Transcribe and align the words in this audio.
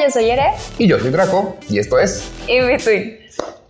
yo 0.00 0.10
soy 0.10 0.30
Ere. 0.30 0.52
Y 0.78 0.86
yo 0.86 0.98
soy 0.98 1.10
Draco, 1.10 1.56
y 1.68 1.78
esto 1.78 1.98
es 1.98 2.30
In 2.48 2.66
Between. 2.66 3.18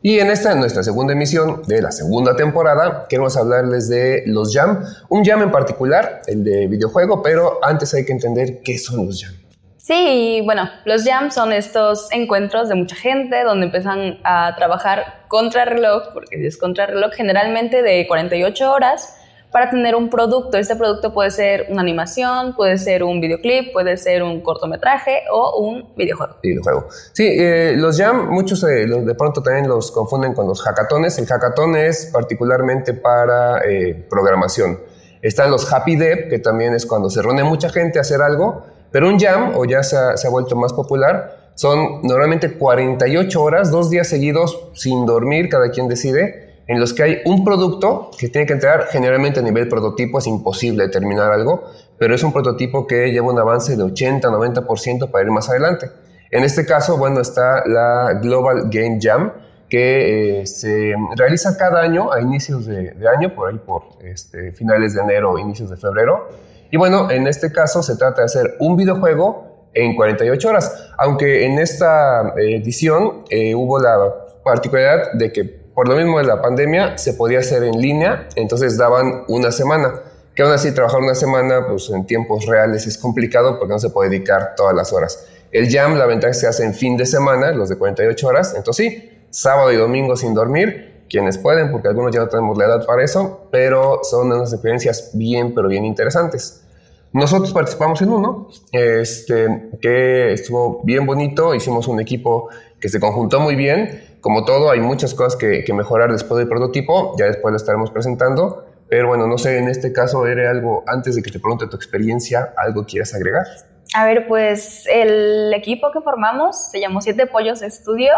Y 0.02 0.18
en 0.18 0.30
esta, 0.30 0.54
nuestra 0.54 0.82
segunda 0.82 1.14
emisión 1.14 1.62
de 1.66 1.80
la 1.80 1.90
segunda 1.90 2.36
temporada, 2.36 3.06
queremos 3.08 3.36
hablarles 3.38 3.88
de 3.88 4.22
los 4.26 4.54
Jam. 4.54 4.84
Un 5.08 5.24
Jam 5.24 5.42
en 5.42 5.50
particular, 5.50 6.20
el 6.26 6.44
de 6.44 6.66
videojuego, 6.66 7.22
pero 7.22 7.58
antes 7.62 7.94
hay 7.94 8.04
que 8.04 8.12
entender 8.12 8.60
qué 8.62 8.76
son 8.76 9.06
los 9.06 9.22
Jam. 9.24 9.32
Sí, 9.78 10.42
bueno, 10.44 10.68
los 10.84 11.04
Jam 11.04 11.30
son 11.30 11.52
estos 11.52 12.08
encuentros 12.12 12.68
de 12.68 12.74
mucha 12.74 12.96
gente 12.96 13.44
donde 13.44 13.66
empiezan 13.66 14.18
a 14.24 14.54
trabajar 14.56 15.24
contra 15.28 15.64
reloj, 15.64 16.12
porque 16.12 16.46
es 16.46 16.58
contra 16.58 16.86
reloj 16.86 17.12
generalmente 17.14 17.82
de 17.82 18.06
48 18.06 18.70
horas 18.70 19.16
para 19.54 19.70
tener 19.70 19.94
un 19.94 20.10
producto. 20.10 20.58
Este 20.58 20.74
producto 20.74 21.14
puede 21.14 21.30
ser 21.30 21.66
una 21.70 21.80
animación, 21.80 22.56
puede 22.56 22.76
ser 22.76 23.04
un 23.04 23.20
videoclip, 23.20 23.72
puede 23.72 23.96
ser 23.96 24.24
un 24.24 24.40
cortometraje 24.40 25.22
o 25.32 25.60
un 25.60 25.94
videojuego. 25.94 26.38
Videojuego. 26.42 26.88
Sí, 27.12 27.24
eh, 27.24 27.74
los 27.76 27.96
Jam, 27.96 28.30
muchos 28.30 28.64
eh, 28.64 28.84
de 28.84 29.14
pronto 29.14 29.44
también 29.44 29.68
los 29.68 29.92
confunden 29.92 30.34
con 30.34 30.48
los 30.48 30.60
hackatones. 30.60 31.18
El 31.18 31.26
hackatón 31.26 31.76
es 31.76 32.06
particularmente 32.12 32.94
para 32.94 33.60
eh, 33.64 34.04
programación. 34.10 34.80
Están 35.22 35.52
los 35.52 35.72
Happy 35.72 35.94
Dev, 35.94 36.28
que 36.30 36.40
también 36.40 36.74
es 36.74 36.84
cuando 36.84 37.08
se 37.08 37.22
reúne 37.22 37.44
mucha 37.44 37.68
gente 37.68 37.98
a 37.98 38.02
hacer 38.02 38.22
algo, 38.22 38.64
pero 38.90 39.08
un 39.08 39.20
Jam, 39.20 39.52
o 39.54 39.64
ya 39.66 39.84
se 39.84 39.96
ha, 39.96 40.16
se 40.16 40.26
ha 40.26 40.30
vuelto 40.30 40.56
más 40.56 40.72
popular, 40.72 41.52
son 41.54 42.02
normalmente 42.02 42.54
48 42.58 43.40
horas, 43.40 43.70
dos 43.70 43.88
días 43.88 44.08
seguidos 44.08 44.70
sin 44.72 45.06
dormir, 45.06 45.48
cada 45.48 45.70
quien 45.70 45.86
decide, 45.86 46.43
en 46.66 46.80
los 46.80 46.94
que 46.94 47.02
hay 47.02 47.18
un 47.26 47.44
producto 47.44 48.10
que 48.18 48.28
tiene 48.28 48.46
que 48.46 48.54
entrar 48.54 48.86
generalmente 48.90 49.40
a 49.40 49.42
nivel 49.42 49.68
prototipo, 49.68 50.18
es 50.18 50.26
imposible 50.26 50.88
terminar 50.88 51.30
algo, 51.30 51.64
pero 51.98 52.14
es 52.14 52.22
un 52.22 52.32
prototipo 52.32 52.86
que 52.86 53.12
lleva 53.12 53.30
un 53.30 53.38
avance 53.38 53.76
de 53.76 53.84
80-90% 53.84 55.10
para 55.10 55.24
ir 55.24 55.30
más 55.30 55.48
adelante. 55.50 55.90
En 56.30 56.42
este 56.42 56.64
caso, 56.64 56.96
bueno, 56.96 57.20
está 57.20 57.62
la 57.66 58.14
Global 58.22 58.68
Game 58.70 58.98
Jam, 59.00 59.32
que 59.68 60.40
eh, 60.40 60.46
se 60.46 60.94
realiza 61.16 61.56
cada 61.56 61.80
año 61.82 62.12
a 62.12 62.20
inicios 62.20 62.66
de, 62.66 62.94
año, 63.14 63.34
por 63.34 63.50
ahí 63.50 63.58
por 63.58 63.82
este, 64.02 64.52
finales 64.52 64.94
de 64.94 65.02
enero 65.02 65.32
o 65.32 65.38
inicios 65.38 65.70
de 65.70 65.76
febrero. 65.76 66.28
Y 66.70 66.76
bueno, 66.76 67.10
en 67.10 67.26
este 67.26 67.52
caso 67.52 67.82
se 67.82 67.96
trata 67.96 68.22
de 68.22 68.26
hacer 68.26 68.56
un 68.58 68.76
videojuego 68.76 69.68
en 69.74 69.96
48 69.96 70.48
horas, 70.48 70.90
aunque 70.98 71.44
en 71.44 71.58
esta 71.58 72.34
eh, 72.36 72.56
edición 72.56 73.24
eh, 73.28 73.54
hubo 73.54 73.80
la 73.80 73.98
particularidad 74.44 75.12
de 75.14 75.32
que 75.32 75.63
por 75.74 75.88
lo 75.88 75.96
mismo 75.96 76.18
de 76.18 76.24
la 76.24 76.40
pandemia, 76.40 76.96
se 76.98 77.14
podía 77.14 77.40
hacer 77.40 77.64
en 77.64 77.80
línea, 77.80 78.28
entonces 78.36 78.78
daban 78.78 79.24
una 79.28 79.50
semana. 79.50 80.00
Que 80.34 80.42
aún 80.42 80.52
así 80.52 80.72
trabajar 80.72 81.00
una 81.00 81.14
semana 81.14 81.66
pues 81.68 81.90
en 81.90 82.06
tiempos 82.06 82.46
reales 82.46 82.86
es 82.86 82.98
complicado 82.98 83.58
porque 83.58 83.72
no 83.72 83.78
se 83.78 83.90
puede 83.90 84.10
dedicar 84.10 84.54
todas 84.56 84.74
las 84.74 84.92
horas. 84.92 85.26
El 85.52 85.70
jam, 85.70 85.96
la 85.96 86.06
ventaja 86.06 86.32
es 86.32 86.38
que 86.38 86.40
se 86.40 86.46
hace 86.48 86.64
en 86.64 86.74
fin 86.74 86.96
de 86.96 87.06
semana, 87.06 87.52
los 87.52 87.68
de 87.68 87.76
48 87.76 88.26
horas, 88.26 88.54
entonces 88.56 88.86
sí, 88.86 89.10
sábado 89.30 89.70
y 89.72 89.76
domingo 89.76 90.16
sin 90.16 90.34
dormir, 90.34 91.04
quienes 91.08 91.38
pueden, 91.38 91.70
porque 91.70 91.88
algunos 91.88 92.12
ya 92.12 92.20
no 92.20 92.28
tenemos 92.28 92.58
la 92.58 92.64
edad 92.64 92.86
para 92.86 93.04
eso, 93.04 93.46
pero 93.52 94.00
son 94.02 94.32
unas 94.32 94.52
experiencias 94.52 95.10
bien, 95.14 95.54
pero 95.54 95.68
bien 95.68 95.84
interesantes. 95.84 96.64
Nosotros 97.12 97.52
participamos 97.52 98.02
en 98.02 98.10
uno, 98.10 98.48
este, 98.72 99.68
que 99.80 100.32
estuvo 100.32 100.82
bien 100.82 101.06
bonito, 101.06 101.54
hicimos 101.54 101.86
un 101.86 102.00
equipo 102.00 102.48
que 102.80 102.88
se 102.88 102.98
conjuntó 102.98 103.38
muy 103.38 103.54
bien, 103.54 104.13
como 104.24 104.46
todo, 104.46 104.70
hay 104.70 104.80
muchas 104.80 105.12
cosas 105.12 105.36
que, 105.36 105.70
mejorar 105.74 106.10
después 106.10 106.38
del 106.38 106.48
prototipo, 106.48 107.14
ya 107.18 107.26
después 107.26 107.52
lo 107.52 107.56
estaremos 107.58 107.90
presentando, 107.90 108.64
pero 108.88 109.08
bueno, 109.08 109.26
no 109.26 109.36
sé, 109.36 109.58
en 109.58 109.68
este 109.68 109.92
caso, 109.92 110.26
¿era 110.26 110.50
algo, 110.50 110.82
antes 110.86 111.14
de 111.14 111.22
que 111.22 111.30
te 111.30 111.38
pregunte 111.38 111.66
tu 111.66 111.76
experiencia, 111.76 112.54
algo 112.56 112.86
quieras 112.86 113.14
agregar? 113.14 113.44
A 113.92 114.06
ver, 114.06 114.26
pues 114.26 114.86
el 114.90 115.52
equipo 115.52 115.92
que 115.92 116.00
formamos 116.00 116.70
se 116.70 116.80
llamó 116.80 117.02
Siete 117.02 117.26
Pollos 117.26 117.60
Estudio, 117.60 118.14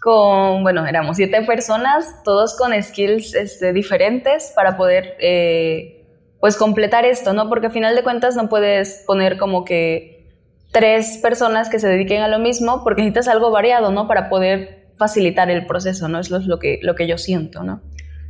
con, 0.00 0.62
bueno, 0.62 0.86
éramos 0.86 1.16
siete 1.16 1.42
personas, 1.42 2.22
todos 2.22 2.56
con 2.56 2.70
skills 2.80 3.34
este, 3.34 3.72
diferentes 3.72 4.52
para 4.54 4.76
poder, 4.76 5.16
eh, 5.18 6.06
pues, 6.38 6.56
completar 6.56 7.04
esto, 7.06 7.32
¿no? 7.32 7.48
Porque 7.48 7.66
al 7.66 7.72
final 7.72 7.96
de 7.96 8.04
cuentas 8.04 8.36
no 8.36 8.48
puedes 8.48 9.02
poner 9.04 9.36
como 9.36 9.64
que 9.64 10.30
tres 10.70 11.18
personas 11.20 11.68
que 11.70 11.80
se 11.80 11.88
dediquen 11.88 12.22
a 12.22 12.28
lo 12.28 12.38
mismo, 12.38 12.84
porque 12.84 13.02
necesitas 13.02 13.26
algo 13.26 13.50
variado, 13.50 13.90
¿no? 13.90 14.06
Para 14.06 14.28
poder 14.28 14.83
facilitar 14.96 15.50
el 15.50 15.66
proceso, 15.66 16.08
¿no? 16.08 16.20
Es 16.20 16.30
lo 16.30 16.58
que, 16.58 16.78
lo 16.82 16.94
que 16.94 17.06
yo 17.06 17.18
siento, 17.18 17.62
¿no? 17.62 17.80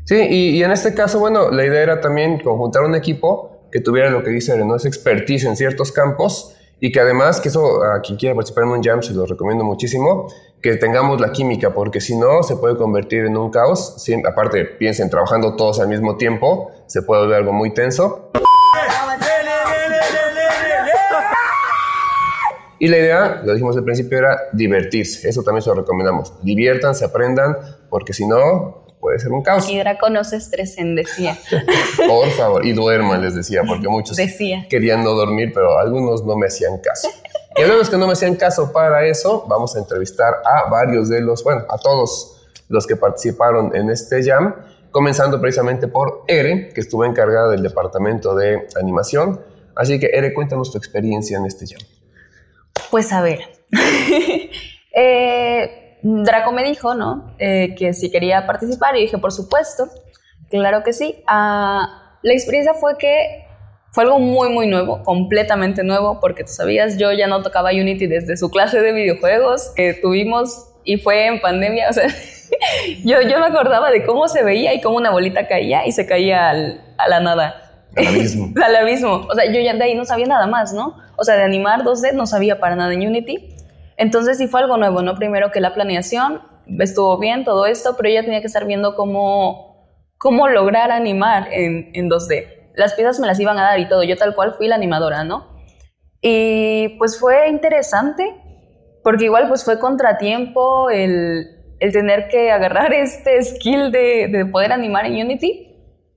Sí, 0.05 0.17
y, 0.17 0.63
en 0.63 0.71
este 0.71 0.95
caso, 0.95 1.19
bueno, 1.19 1.51
la 1.51 1.65
idea 1.65 1.83
era 1.83 2.01
también 2.01 2.39
conjuntar 2.41 2.83
un 2.83 2.95
equipo 2.95 3.69
que 3.73 3.81
tuviera 3.81 4.11
lo 4.11 4.23
que 4.23 4.31
dice, 4.31 4.57
¿no? 4.65 4.77
Es 4.77 4.85
expertise 4.85 5.45
en 5.45 5.57
ciertos 5.57 5.93
campos 5.93 6.55
y 6.79 6.93
que 6.93 7.01
además, 7.01 7.41
que 7.41 7.49
eso 7.49 7.83
a 7.83 8.01
quien 8.03 8.19
quiera 8.19 8.35
participar 8.35 8.65
en 8.65 8.71
un 8.71 8.83
jam 8.83 9.03
se 9.03 9.15
lo 9.15 9.25
recomiendo 9.25 9.65
muchísimo, 9.65 10.29
que 10.61 10.77
tengamos 10.77 11.21
la 11.21 11.33
química, 11.33 11.73
porque 11.73 12.01
si 12.01 12.17
no 12.17 12.43
se 12.43 12.57
puede 12.57 12.77
convertir 12.77 13.25
en 13.25 13.37
un 13.37 13.51
caos. 13.51 13.97
aparte, 14.29 14.65
piensen, 14.65 15.09
trabajando 15.09 15.57
todos 15.57 15.81
al 15.81 15.89
mismo 15.89 16.17
tiempo, 16.17 16.71
se 16.87 17.03
puede 17.03 17.23
volver 17.23 17.39
algo 17.39 17.53
muy 17.53 17.73
tenso. 17.73 18.31
Y 22.85 22.89
la 22.89 22.99
idea, 22.99 23.41
lo 23.43 23.55
dijimos 23.55 23.75
al 23.79 23.83
principio, 23.83 24.19
era 24.19 24.39
divertirse. 24.53 25.27
Eso 25.27 25.43
también 25.43 25.63
se 25.63 25.71
lo 25.71 25.77
recomendamos. 25.77 26.35
Diviértanse, 26.43 27.07
aprendan, 27.07 27.57
porque 27.89 28.13
si 28.13 28.27
no, 28.27 28.85
puede 29.01 29.19
ser 29.21 29.33
un 29.33 29.43
caos. 29.43 29.67
Y 29.71 29.81
no 30.11 30.23
se 30.23 30.37
estresen, 30.37 30.95
decía. 30.95 31.35
Por 32.07 32.29
favor, 32.33 32.67
y 32.67 32.75
duerman, 32.75 33.23
les 33.23 33.35
decía, 33.35 33.63
porque 33.67 33.89
muchos 33.89 34.19
querían 34.69 35.03
no 35.03 35.13
dormir, 35.13 35.53
pero 35.55 35.79
algunos 35.79 36.27
no 36.27 36.37
me 36.37 36.49
hacían 36.49 36.77
caso. 36.83 37.09
Y 37.57 37.63
a 37.63 37.69
los 37.69 37.89
que 37.89 37.97
no 37.97 38.07
me 38.07 38.13
hacían 38.13 38.35
caso 38.35 38.71
para 38.71 39.07
eso, 39.07 39.47
vamos 39.49 39.75
a 39.77 39.79
entrevistar 39.79 40.35
a 40.45 40.69
varios 40.69 41.09
de 41.09 41.23
los, 41.23 41.43
bueno, 41.43 41.63
a 41.71 41.79
todos 41.79 42.47
los 42.69 42.87
que 42.87 42.97
participaron 42.97 43.75
en 43.75 43.89
este 43.89 44.23
jam, 44.23 44.57
comenzando 44.91 45.41
precisamente 45.41 45.89
por 45.89 46.25
Ere, 46.29 46.69
que 46.69 46.83
estuvo 46.83 47.07
encargada 47.07 47.49
del 47.49 47.63
departamento 47.63 48.35
de 48.35 48.69
animación. 48.79 49.41
Así 49.75 49.99
que, 49.99 50.11
Ere, 50.13 50.35
cuéntanos 50.35 50.71
tu 50.71 50.77
experiencia 50.77 51.39
en 51.39 51.47
este 51.47 51.67
jam. 51.67 51.81
Pues 52.91 53.13
a 53.13 53.23
ver. 53.23 53.41
Eh, 54.97 55.99
Draco 56.03 56.53
me 56.53 56.63
dijo, 56.63 56.95
¿no? 56.95 57.35
Eh, 57.41 57.75
que 57.77 57.95
si 57.95 58.13
quería 58.13 58.47
participar 58.47 58.97
y 58.97 59.01
dije, 59.01 59.19
por 59.19 59.33
supuesto, 59.33 59.89
claro 60.49 60.85
que 60.85 60.93
sí. 60.93 61.25
Ah, 61.27 62.19
la 62.23 62.33
experiencia 62.33 62.75
fue 62.75 62.97
que 62.97 63.45
fue 63.95 64.03
algo 64.03 64.19
muy, 64.19 64.49
muy 64.49 64.67
nuevo, 64.67 65.03
completamente 65.05 65.85
nuevo, 65.85 66.19
porque 66.21 66.43
tú 66.43 66.51
sabías, 66.51 66.99
yo 66.99 67.13
ya 67.13 67.29
no 67.29 67.43
tocaba 67.43 67.71
Unity 67.71 68.09
desde 68.09 68.37
su 68.37 68.51
clase 68.51 68.81
de 68.81 68.93
videojuegos 68.93 69.73
que 69.77 69.95
tuvimos 69.95 70.69
y 70.83 70.97
fue 70.97 71.27
en 71.27 71.41
pandemia, 71.41 71.89
o 71.91 71.93
sea, 71.93 72.09
yo, 73.05 73.23
yo 73.23 73.39
me 73.39 73.47
acordaba 73.47 73.91
de 73.93 74.05
cómo 74.05 74.27
se 74.27 74.43
veía 74.43 74.75
y 74.75 74.81
cómo 74.81 74.97
una 74.97 75.11
bolita 75.11 75.47
caía 75.47 75.87
y 75.87 75.93
se 75.93 76.07
caía 76.07 76.51
a 76.51 77.09
la 77.09 77.21
nada. 77.21 77.64
Al 77.97 78.07
abismo. 78.07 78.53
al 78.65 78.77
abismo. 78.77 79.27
O 79.29 79.35
sea, 79.35 79.47
yo 79.47 79.61
ya 79.61 79.75
de 79.75 79.85
ahí 79.85 79.95
no 79.95 80.05
sabía 80.05 80.27
nada 80.27 80.47
más, 80.47 80.73
¿no? 80.73 80.97
O 81.17 81.25
sea, 81.25 81.37
de 81.37 81.43
animar 81.43 81.83
2D 81.83 82.13
no 82.13 82.27
sabía 82.27 82.61
para 82.61 82.77
nada 82.77 82.93
en 82.93 83.07
Unity. 83.07 83.55
Entonces 83.97 84.39
sí 84.39 84.49
fue 84.49 84.61
algo 84.61 84.77
nuevo, 84.77 85.03
¿no? 85.03 85.15
Primero 85.15 85.51
que 85.51 85.61
la 85.61 85.75
planeación 85.75 86.43
estuvo 86.79 87.19
bien, 87.19 87.45
todo 87.45 87.67
esto, 87.67 87.95
pero 87.97 88.09
ella 88.09 88.23
tenía 88.23 88.41
que 88.41 88.47
estar 88.47 88.67
viendo 88.67 88.95
cómo, 88.95 90.03
cómo 90.19 90.49
lograr 90.49 90.91
animar 90.91 91.49
en, 91.53 91.91
en 91.95 92.11
2D. 92.11 92.73
Las 92.75 92.95
piezas 92.95 93.21
me 93.21 93.27
las 93.27 93.39
iban 93.39 93.59
a 93.59 93.63
dar 93.63 93.79
y 93.79 93.89
todo, 93.89 94.03
yo 94.03 94.17
tal 94.17 94.35
cual 94.35 94.55
fui 94.55 94.67
la 94.67 94.75
animadora, 94.75 95.23
¿no? 95.23 95.55
Y 96.21 96.97
pues 96.99 97.21
fue 97.21 97.49
interesante, 97.49 98.35
porque 99.05 99.27
igual 99.27 99.47
pues 99.49 99.65
fue 99.65 99.79
contratiempo 99.79 100.91
el, 100.91 101.47
el 101.79 101.93
tener 101.93 102.29
que 102.29 102.51
agarrar 102.51 102.93
este 102.95 103.43
skill 103.43 103.93
de, 103.93 104.29
de 104.29 104.47
poder 104.47 104.73
animar 104.73 105.07
en 105.07 105.25
Unity 105.25 105.74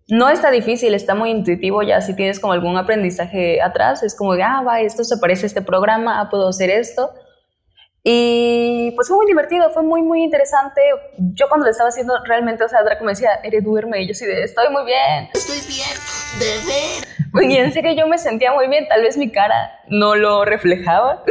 no 0.09 0.29
está 0.29 0.51
difícil, 0.51 0.93
está 0.93 1.15
muy 1.15 1.31
intuitivo 1.31 1.81
ya 1.81 2.01
si 2.01 2.15
tienes 2.15 2.39
como 2.39 2.53
algún 2.53 2.77
aprendizaje 2.77 3.61
atrás, 3.61 4.03
es 4.03 4.15
como 4.15 4.35
de, 4.35 4.43
ah, 4.43 4.61
va, 4.65 4.79
esto 4.79 5.03
se 5.03 5.17
parece 5.17 5.45
a 5.45 5.47
este 5.47 5.61
programa, 5.61 6.21
ah, 6.21 6.29
puedo 6.29 6.47
hacer 6.47 6.69
esto. 6.69 7.11
Y 8.03 8.91
pues 8.95 9.09
fue 9.09 9.17
muy 9.17 9.25
divertido, 9.25 9.69
fue 9.71 9.83
muy, 9.83 10.01
muy 10.01 10.23
interesante. 10.23 10.81
Yo 11.17 11.49
cuando 11.49 11.65
lo 11.65 11.71
estaba 11.71 11.89
haciendo 11.89 12.13
realmente, 12.23 12.63
o 12.63 12.69
sea, 12.69 12.81
Draco 12.83 13.03
me 13.03 13.11
decía, 13.11 13.31
eres 13.43 13.65
duerme, 13.65 14.01
y 14.01 14.07
yo 14.07 14.13
sí 14.13 14.25
de, 14.25 14.43
estoy 14.43 14.69
muy 14.71 14.85
bien. 14.85 15.29
Estoy 15.33 15.59
bien, 15.67 15.89
de 16.39 17.43
ver. 17.43 17.51
Y 17.51 17.57
en 17.57 17.73
serio 17.73 17.91
yo 17.91 18.07
me 18.07 18.17
sentía 18.17 18.53
muy 18.53 18.69
bien, 18.69 18.87
tal 18.87 19.01
vez 19.01 19.17
mi 19.17 19.29
cara 19.29 19.71
no 19.89 20.15
lo 20.15 20.45
reflejaba, 20.45 21.23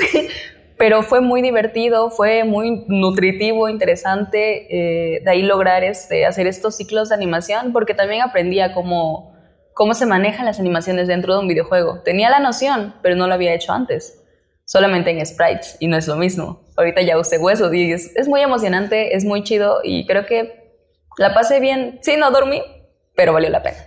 pero 0.79 1.03
fue 1.03 1.21
muy 1.21 1.41
divertido, 1.41 2.11
fue 2.11 2.45
muy 2.45 2.85
nutritivo, 2.89 3.69
interesante, 3.69 4.67
eh, 5.17 5.21
de 5.25 5.31
ahí 5.31 5.43
lograr 5.43 5.85
este, 5.85 6.27
hacer 6.27 6.47
estos 6.47 6.77
ciclos 6.77 7.09
de 7.09 7.15
animación, 7.15 7.73
porque 7.73 7.95
también 7.95 8.23
aprendía 8.23 8.75
cómo, 8.75 9.35
cómo 9.73 9.95
se 9.95 10.05
manejan 10.05 10.45
las 10.45 10.61
animaciones 10.61 11.09
dentro 11.09 11.35
de 11.35 11.41
un 11.41 11.49
videojuego. 11.49 12.03
Tenía 12.03 12.29
la 12.29 12.41
noción, 12.41 12.95
pero 13.03 13.17
no 13.17 13.27
lo 13.27 13.35
había 13.35 13.55
hecho 13.55 13.73
antes, 13.73 14.23
solamente 14.65 15.11
en 15.11 15.25
sprites, 15.25 15.77
y 15.81 15.89
no 15.89 15.97
es 15.97 16.07
lo 16.09 16.17
mismo. 16.17 16.65
Ahorita 16.77 17.01
ya 17.01 17.19
usé 17.19 17.39
huesos 17.39 17.73
y 17.73 17.93
es, 17.93 18.15
es 18.15 18.29
muy 18.29 18.43
emocionante, 18.43 19.17
es 19.17 19.25
muy 19.25 19.43
chido, 19.45 19.81
y 19.83 20.07
creo 20.07 20.27
que 20.27 20.75
la 21.17 21.33
pasé 21.33 21.59
bien. 21.59 22.01
Sí, 22.03 22.17
no 22.19 22.31
dormí, 22.31 22.63
pero 23.15 23.33
valió 23.33 23.49
la 23.49 23.63
pena. 23.63 23.79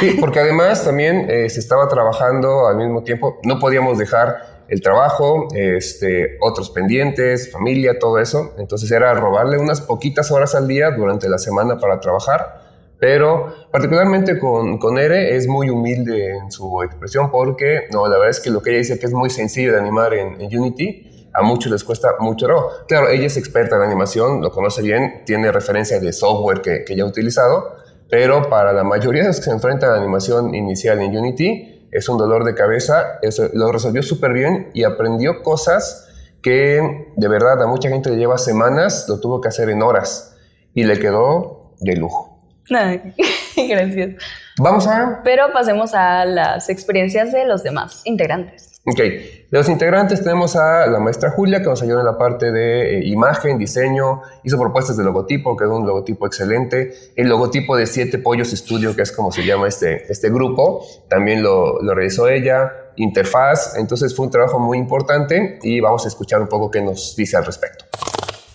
Sí, 0.00 0.16
porque 0.20 0.40
además 0.40 0.84
también 0.84 1.30
eh, 1.30 1.48
se 1.48 1.60
estaba 1.60 1.88
trabajando 1.88 2.66
al 2.66 2.76
mismo 2.76 3.04
tiempo, 3.04 3.38
no 3.44 3.58
podíamos 3.58 3.96
dejar 3.96 4.57
el 4.68 4.82
trabajo, 4.82 5.48
este, 5.54 6.36
otros 6.40 6.70
pendientes, 6.70 7.50
familia, 7.50 7.98
todo 7.98 8.18
eso. 8.18 8.54
Entonces 8.58 8.90
era 8.90 9.14
robarle 9.14 9.58
unas 9.58 9.80
poquitas 9.80 10.30
horas 10.30 10.54
al 10.54 10.68
día 10.68 10.90
durante 10.90 11.28
la 11.28 11.38
semana 11.38 11.78
para 11.78 12.00
trabajar. 12.00 12.68
Pero 13.00 13.54
particularmente 13.70 14.38
con, 14.38 14.78
con 14.78 14.98
Ere 14.98 15.36
es 15.36 15.46
muy 15.46 15.70
humilde 15.70 16.36
en 16.36 16.50
su 16.50 16.82
expresión 16.82 17.30
porque, 17.30 17.82
no, 17.92 18.06
la 18.08 18.16
verdad 18.16 18.30
es 18.30 18.40
que 18.40 18.50
lo 18.50 18.60
que 18.60 18.70
ella 18.70 18.78
dice 18.78 18.98
que 18.98 19.06
es 19.06 19.12
muy 19.12 19.30
sencillo 19.30 19.72
de 19.72 19.78
animar 19.78 20.14
en, 20.14 20.36
Unity, 20.40 21.28
a 21.32 21.42
muchos 21.42 21.70
les 21.70 21.84
cuesta 21.84 22.16
mucho. 22.18 22.48
Claro, 22.88 23.08
ella 23.08 23.26
es 23.26 23.36
experta 23.36 23.76
en 23.76 23.82
animación, 23.82 24.42
lo 24.42 24.50
conoce 24.50 24.82
bien, 24.82 25.22
tiene 25.24 25.52
referencia 25.52 26.00
de 26.00 26.12
software 26.12 26.60
que, 26.60 26.84
que 26.84 26.96
ya 26.96 27.04
ha 27.04 27.06
utilizado, 27.06 27.76
pero 28.10 28.48
para 28.50 28.72
la 28.72 28.82
mayoría 28.82 29.22
de 29.22 29.28
los 29.28 29.36
que 29.36 29.44
se 29.44 29.52
enfrentan 29.52 29.90
a 29.90 29.92
la 29.92 29.98
animación 30.00 30.54
inicial 30.54 31.00
en 31.00 31.16
Unity, 31.16 31.77
es 31.90 32.08
un 32.08 32.18
dolor 32.18 32.44
de 32.44 32.54
cabeza, 32.54 33.18
eso, 33.22 33.48
lo 33.52 33.72
resolvió 33.72 34.02
súper 34.02 34.32
bien 34.32 34.70
y 34.74 34.84
aprendió 34.84 35.42
cosas 35.42 36.08
que 36.42 37.12
de 37.16 37.28
verdad 37.28 37.62
a 37.62 37.66
mucha 37.66 37.88
gente 37.88 38.10
le 38.10 38.16
lleva 38.16 38.38
semanas, 38.38 39.06
lo 39.08 39.20
tuvo 39.20 39.40
que 39.40 39.48
hacer 39.48 39.70
en 39.70 39.82
horas 39.82 40.36
y 40.74 40.84
le 40.84 40.98
quedó 40.98 41.74
de 41.80 41.96
lujo. 41.96 42.40
Ay, 42.70 43.14
Gracias. 43.68 44.22
Vamos 44.58 44.86
a... 44.86 45.20
Pero 45.24 45.52
pasemos 45.52 45.94
a 45.94 46.24
las 46.24 46.68
experiencias 46.68 47.32
de 47.32 47.46
los 47.46 47.62
demás 47.62 48.02
integrantes. 48.04 48.67
Ok, 48.90 48.96
de 48.96 49.44
los 49.50 49.68
integrantes 49.68 50.22
tenemos 50.22 50.56
a 50.56 50.86
la 50.86 50.98
maestra 50.98 51.30
Julia, 51.30 51.60
que 51.60 51.66
nos 51.66 51.82
ayuda 51.82 52.00
en 52.00 52.06
la 52.06 52.16
parte 52.16 52.50
de 52.50 53.00
eh, 53.00 53.06
imagen, 53.06 53.58
diseño, 53.58 54.22
hizo 54.44 54.58
propuestas 54.58 54.96
de 54.96 55.04
logotipo, 55.04 55.58
quedó 55.58 55.76
un 55.76 55.86
logotipo 55.86 56.26
excelente. 56.26 56.94
El 57.14 57.28
logotipo 57.28 57.76
de 57.76 57.86
Siete 57.86 58.18
Pollos 58.18 58.54
Estudio, 58.54 58.96
que 58.96 59.02
es 59.02 59.12
como 59.12 59.30
se 59.30 59.44
llama 59.44 59.68
este, 59.68 60.10
este 60.10 60.30
grupo, 60.30 60.86
también 61.08 61.42
lo, 61.42 61.82
lo 61.82 61.94
realizó 61.94 62.28
ella. 62.28 62.72
Interfaz, 62.96 63.76
entonces 63.76 64.16
fue 64.16 64.24
un 64.24 64.32
trabajo 64.32 64.58
muy 64.58 64.78
importante 64.78 65.58
y 65.62 65.80
vamos 65.80 66.06
a 66.06 66.08
escuchar 66.08 66.40
un 66.40 66.48
poco 66.48 66.70
qué 66.70 66.80
nos 66.80 67.14
dice 67.14 67.36
al 67.36 67.44
respecto. 67.44 67.84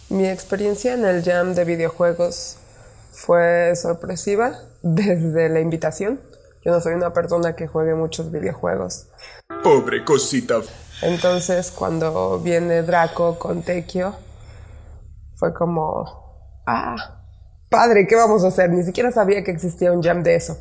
Mi 0.10 0.28
experiencia 0.28 0.96
en 0.96 1.06
el 1.06 1.24
jam 1.24 1.54
de 1.54 1.64
videojuegos 1.64 2.58
fue 3.12 3.76
sorpresiva 3.76 4.60
desde 4.82 5.48
la 5.50 5.60
invitación. 5.60 6.20
Yo 6.66 6.72
no 6.72 6.80
soy 6.80 6.94
una 6.94 7.12
persona 7.12 7.56
que 7.56 7.68
juegue 7.68 7.94
muchos 7.94 8.32
videojuegos. 8.32 9.08
Pobre 9.64 10.06
cosita. 10.06 10.62
Entonces, 11.02 11.72
cuando 11.72 12.40
viene 12.40 12.84
Draco 12.84 13.38
con 13.38 13.64
Tekio, 13.64 14.16
fue 15.36 15.54
como, 15.54 16.62
ah, 16.66 17.20
padre, 17.70 18.08
¿qué 18.08 18.16
vamos 18.16 18.46
a 18.46 18.48
hacer? 18.48 18.70
Ni 18.70 18.84
siquiera 18.84 19.12
sabía 19.12 19.44
que 19.44 19.52
existía 19.52 19.92
un 19.92 20.02
jam 20.02 20.24
de 20.24 20.36
eso. 20.36 20.58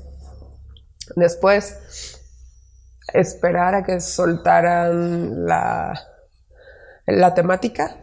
Después, 1.14 2.18
esperar 3.12 3.74
a 3.76 3.84
que 3.84 4.00
soltaran 4.00 5.46
la, 5.46 5.92
la 7.06 7.34
temática 7.34 7.96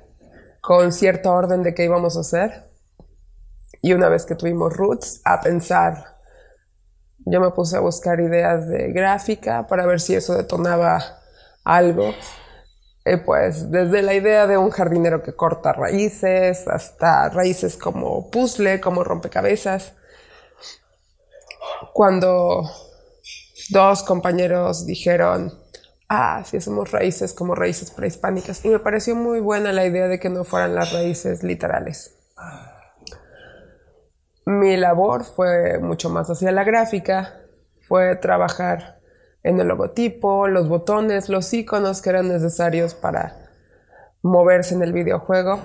con 0.62 0.94
cierto 0.94 1.32
orden 1.34 1.64
de 1.64 1.74
qué 1.74 1.84
íbamos 1.84 2.16
a 2.16 2.22
hacer. 2.22 2.70
Y 3.82 3.94
una 3.94 4.10
vez 4.10 4.26
que 4.26 4.36
tuvimos 4.36 4.74
roots, 4.74 5.22
a 5.26 5.42
pensar. 5.42 6.19
Yo 7.32 7.40
me 7.40 7.52
puse 7.52 7.78
a 7.78 7.80
buscar 7.80 8.20
ideas 8.20 8.68
de 8.68 8.92
gráfica 8.92 9.68
para 9.68 9.86
ver 9.86 10.00
si 10.00 10.16
eso 10.16 10.36
detonaba 10.36 11.20
algo. 11.64 12.14
Eh, 13.06 13.18
pues 13.18 13.72
desde 13.72 14.02
la 14.02 14.14
idea 14.14 14.48
de 14.48 14.58
un 14.58 14.72
jardinero 14.72 15.22
que 15.24 15.34
corta 15.34 15.74
raíces 15.74 16.68
hasta 16.68 17.30
raíces 17.30 17.78
como 17.78 18.30
puzzle, 18.30 18.82
como 18.82 19.04
rompecabezas. 19.04 19.94
Cuando 21.94 22.70
dos 23.70 24.04
compañeros 24.04 24.86
dijeron, 24.86 25.54
ah, 26.08 26.44
si 26.46 26.58
hacemos 26.58 26.92
raíces 26.92 27.34
como 27.34 27.56
raíces 27.56 27.92
prehispánicas, 27.92 28.66
y 28.66 28.70
me 28.70 28.80
pareció 28.80 29.16
muy 29.16 29.40
buena 29.40 29.72
la 29.72 29.86
idea 29.86 30.08
de 30.08 30.20
que 30.20 30.30
no 30.30 30.44
fueran 30.44 30.76
las 30.76 30.92
raíces 30.92 31.44
literales. 31.44 32.16
Mi 34.50 34.78
labor 34.78 35.26
fue 35.26 35.78
mucho 35.78 36.10
más 36.10 36.28
hacia 36.28 36.52
la 36.52 36.64
gráfica, 36.64 37.36
fue 37.88 38.16
trabajar 38.16 38.98
en 39.44 39.60
el 39.60 39.68
logotipo, 39.68 40.48
los 40.48 40.68
botones, 40.68 41.30
los 41.30 41.54
iconos 41.54 42.02
que 42.02 42.10
eran 42.10 42.30
necesarios 42.30 42.96
para 42.96 43.38
moverse 44.24 44.74
en 44.74 44.82
el 44.82 44.92
videojuego. 44.92 45.60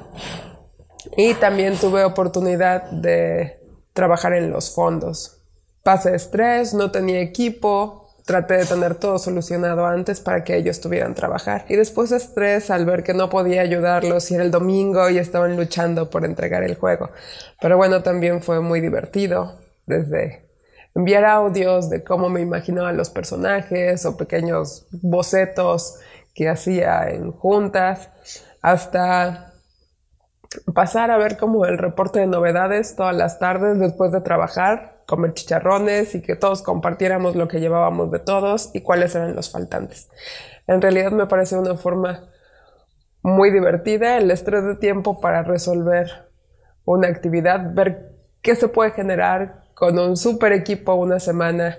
Y 1.16 1.32
también 1.32 1.78
tuve 1.78 2.04
oportunidad 2.04 2.90
de 2.90 3.58
trabajar 3.94 4.34
en 4.34 4.50
los 4.50 4.74
fondos. 4.74 5.40
Pasé 5.82 6.14
estrés, 6.14 6.74
no 6.74 6.90
tenía 6.90 7.22
equipo, 7.22 8.03
traté 8.24 8.54
de 8.54 8.64
tener 8.64 8.94
todo 8.94 9.18
solucionado 9.18 9.86
antes 9.86 10.20
para 10.20 10.44
que 10.44 10.56
ellos 10.56 10.80
tuvieran 10.80 11.14
trabajar. 11.14 11.66
Y 11.68 11.76
después 11.76 12.10
estrés 12.10 12.70
al 12.70 12.86
ver 12.86 13.02
que 13.02 13.14
no 13.14 13.28
podía 13.28 13.60
ayudarlos 13.60 14.30
y 14.30 14.34
era 14.34 14.44
el 14.44 14.50
domingo 14.50 15.10
y 15.10 15.18
estaban 15.18 15.56
luchando 15.56 16.08
por 16.08 16.24
entregar 16.24 16.62
el 16.62 16.76
juego. 16.76 17.10
Pero 17.60 17.76
bueno, 17.76 18.02
también 18.02 18.42
fue 18.42 18.60
muy 18.60 18.80
divertido 18.80 19.58
desde 19.86 20.48
enviar 20.94 21.24
audios 21.24 21.90
de 21.90 22.02
cómo 22.02 22.30
me 22.30 22.40
imaginaba 22.40 22.92
los 22.92 23.10
personajes 23.10 24.06
o 24.06 24.16
pequeños 24.16 24.86
bocetos 24.90 25.96
que 26.34 26.48
hacía 26.48 27.10
en 27.10 27.30
juntas 27.32 28.08
hasta 28.62 29.52
pasar 30.72 31.10
a 31.10 31.18
ver 31.18 31.36
como 31.36 31.66
el 31.66 31.78
reporte 31.78 32.20
de 32.20 32.26
novedades 32.26 32.96
todas 32.96 33.14
las 33.14 33.38
tardes 33.38 33.78
después 33.78 34.12
de 34.12 34.20
trabajar, 34.20 34.93
comer 35.06 35.34
chicharrones 35.34 36.14
y 36.14 36.22
que 36.22 36.36
todos 36.36 36.62
compartiéramos 36.62 37.36
lo 37.36 37.48
que 37.48 37.60
llevábamos 37.60 38.10
de 38.10 38.18
todos 38.18 38.70
y 38.72 38.80
cuáles 38.80 39.14
eran 39.14 39.34
los 39.34 39.50
faltantes. 39.50 40.08
En 40.66 40.80
realidad 40.80 41.12
me 41.12 41.26
parece 41.26 41.56
una 41.56 41.76
forma 41.76 42.24
muy 43.22 43.50
divertida 43.50 44.18
el 44.18 44.30
estrés 44.30 44.64
de 44.64 44.76
tiempo 44.76 45.20
para 45.20 45.42
resolver 45.42 46.10
una 46.84 47.08
actividad, 47.08 47.74
ver 47.74 48.12
qué 48.42 48.54
se 48.54 48.68
puede 48.68 48.92
generar 48.92 49.64
con 49.74 49.98
un 49.98 50.16
super 50.16 50.52
equipo 50.52 50.94
una 50.94 51.18
semana. 51.18 51.78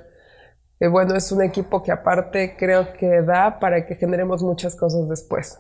Y 0.80 0.88
bueno, 0.88 1.16
es 1.16 1.32
un 1.32 1.42
equipo 1.42 1.84
que 1.84 1.92
aparte 1.92 2.56
creo 2.58 2.94
que 2.94 3.22
da 3.22 3.60
para 3.60 3.86
que 3.86 3.96
generemos 3.96 4.44
muchas 4.44 4.76
cosas 4.76 5.08
después. 5.08 5.60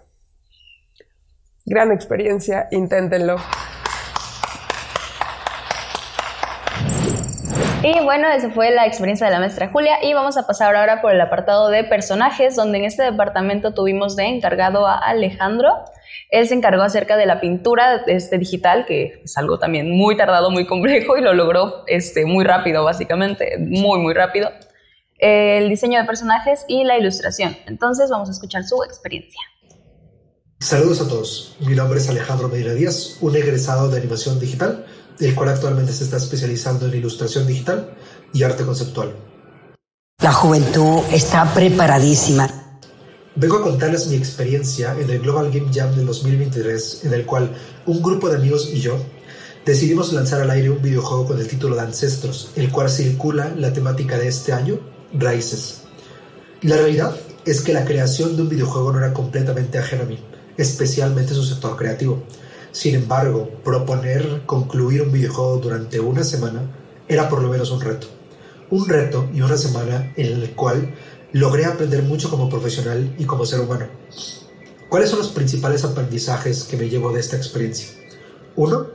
Gran 1.66 1.92
experiencia, 1.92 2.68
inténtenlo. 2.72 3.38
Y 7.88 8.04
bueno, 8.04 8.28
esa 8.30 8.50
fue 8.50 8.72
la 8.72 8.88
experiencia 8.88 9.28
de 9.28 9.34
la 9.34 9.40
maestra 9.40 9.70
Julia 9.72 10.04
y 10.04 10.16
vamos 10.16 10.38
a 10.38 10.48
pasar 10.48 10.76
ahora 10.76 11.04
por 11.04 11.14
el 11.14 11.22
apartado 11.22 11.70
de 11.70 11.84
personajes, 11.84 12.56
donde 12.56 12.80
en 12.80 12.86
este 12.86 13.04
departamento 13.04 13.76
tuvimos 13.76 14.16
de 14.16 14.24
encargado 14.24 14.88
a 14.88 14.98
Alejandro. 14.98 15.70
Él 16.32 16.48
se 16.48 16.56
encargó 16.56 16.82
acerca 16.82 17.16
de 17.16 17.28
la 17.28 17.40
pintura 17.40 18.02
este, 18.08 18.40
digital, 18.40 18.88
que 18.88 19.22
es 19.24 19.38
algo 19.38 19.60
también 19.60 19.92
muy 19.92 20.18
tardado, 20.18 20.50
muy 20.50 20.66
complejo 20.66 21.16
y 21.16 21.22
lo 21.22 21.36
logró 21.36 21.84
este, 21.86 22.26
muy 22.26 22.44
rápido, 22.44 22.84
básicamente, 22.84 23.60
muy, 23.60 24.00
muy 24.00 24.16
rápido. 24.16 24.50
El 25.20 25.70
diseño 25.70 26.00
de 26.00 26.06
personajes 26.06 26.66
y 26.68 26.86
la 26.86 26.98
ilustración. 26.98 27.56
Entonces 27.68 28.10
vamos 28.10 28.30
a 28.30 28.32
escuchar 28.32 28.64
su 28.64 28.84
experiencia. 28.84 29.42
Saludos 30.60 31.02
a 31.02 31.08
todos. 31.08 31.56
Mi 31.60 31.76
nombre 31.76 32.00
es 32.00 32.10
Alejandro 32.10 32.48
Medina 32.50 32.74
Díaz, 32.74 33.18
un 33.22 33.36
egresado 33.36 33.92
de 33.92 34.00
animación 34.00 34.40
digital, 34.40 34.88
el 35.20 35.36
cual 35.36 35.50
actualmente 35.50 35.94
se 35.94 36.04
está 36.04 36.18
especializando 36.18 36.88
en 36.88 36.96
ilustración 36.96 37.48
digital 37.48 37.96
y 38.34 38.44
arte 38.44 38.64
conceptual. 38.66 39.16
La 40.22 40.34
juventud 40.34 41.02
está 41.12 41.54
preparadísima. 41.54 42.50
Vengo 43.36 43.58
a 43.58 43.64
contarles 43.64 44.08
mi 44.08 44.16
experiencia 44.16 44.96
en 44.98 45.10
el 45.10 45.20
Global 45.20 45.52
Game 45.52 45.72
Jam 45.74 45.94
del 45.96 46.06
2023, 46.06 47.06
en 47.06 47.14
el 47.14 47.26
cual 47.26 47.54
un 47.86 48.02
grupo 48.02 48.30
de 48.30 48.38
amigos 48.38 48.70
y 48.74 48.80
yo 48.80 48.98
decidimos 49.66 50.14
lanzar 50.14 50.42
al 50.42 50.52
aire 50.52 50.70
un 50.70 50.82
videojuego 50.82 51.28
con 51.28 51.40
el 51.40 51.48
título 51.48 51.76
de 51.76 51.82
Ancestros, 51.82 52.52
el 52.56 52.72
cual 52.72 52.90
circula 52.90 53.54
la 53.58 53.74
temática 53.74 54.18
de 54.18 54.30
este 54.30 54.54
año, 54.54 54.80
Raíces. 55.14 55.82
La 56.62 56.78
realidad 56.78 57.16
es 57.46 57.62
que 57.62 57.74
la 57.74 57.84
creación 57.84 58.36
de 58.36 58.44
un 58.44 58.50
videojuego 58.50 58.94
no 58.94 59.00
era 59.00 59.14
completamente 59.14 59.78
ajena 59.78 60.04
a 60.04 60.06
mí 60.06 60.20
especialmente 60.58 61.34
su 61.34 61.44
sector 61.44 61.76
creativo. 61.76 62.24
Sin 62.76 62.94
embargo, 62.94 63.50
proponer 63.64 64.42
concluir 64.46 65.04
un 65.04 65.12
videojuego 65.14 65.60
durante 65.60 65.98
una 66.02 66.26
semana 66.26 66.76
era 67.08 67.30
por 67.30 67.42
lo 67.42 67.48
menos 67.48 67.72
un 67.72 67.80
reto. 67.80 68.08
Un 68.70 68.90
reto 68.90 69.30
y 69.34 69.40
una 69.40 69.56
semana 69.56 70.12
en 70.18 70.34
el 70.34 70.56
cual 70.56 70.94
logré 71.32 71.64
aprender 71.64 72.04
mucho 72.04 72.30
como 72.30 72.50
profesional 72.50 73.16
y 73.18 73.24
como 73.24 73.46
ser 73.46 73.62
humano. 73.62 73.88
¿Cuáles 74.90 75.10
son 75.10 75.20
los 75.20 75.30
principales 75.30 75.86
aprendizajes 75.86 76.66
que 76.66 76.76
me 76.76 76.90
llevo 76.90 77.14
de 77.14 77.22
esta 77.22 77.38
experiencia? 77.38 77.88
Uno, 78.58 78.88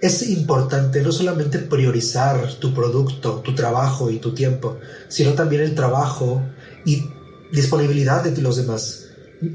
es 0.00 0.28
importante 0.28 1.00
no 1.00 1.12
solamente 1.12 1.60
priorizar 1.60 2.54
tu 2.54 2.74
producto, 2.74 3.36
tu 3.36 3.54
trabajo 3.54 4.10
y 4.10 4.18
tu 4.18 4.34
tiempo, 4.34 4.78
sino 5.06 5.34
también 5.34 5.62
el 5.62 5.76
trabajo 5.76 6.42
y 6.84 7.04
disponibilidad 7.52 8.24
de 8.24 8.42
los 8.42 8.56
demás. 8.56 9.10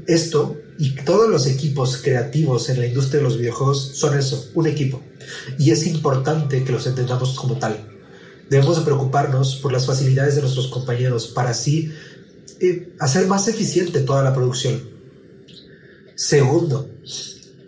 Esto 0.06 0.56
y 0.78 0.94
todos 1.04 1.28
los 1.30 1.46
equipos 1.46 1.98
creativos 2.02 2.68
en 2.68 2.80
la 2.80 2.86
industria 2.86 3.18
de 3.18 3.24
los 3.24 3.38
videojuegos 3.38 3.92
son 3.94 4.18
eso, 4.18 4.50
un 4.54 4.66
equipo. 4.66 5.02
Y 5.58 5.70
es 5.70 5.86
importante 5.86 6.62
que 6.64 6.72
los 6.72 6.86
entendamos 6.86 7.34
como 7.34 7.58
tal. 7.58 7.88
Debemos 8.50 8.76
de 8.78 8.84
preocuparnos 8.84 9.56
por 9.56 9.72
las 9.72 9.86
facilidades 9.86 10.36
de 10.36 10.42
nuestros 10.42 10.68
compañeros 10.68 11.28
para 11.28 11.50
así 11.50 11.92
eh, 12.60 12.92
hacer 13.00 13.26
más 13.26 13.48
eficiente 13.48 14.00
toda 14.00 14.22
la 14.22 14.34
producción. 14.34 14.80
Segundo, 16.14 16.90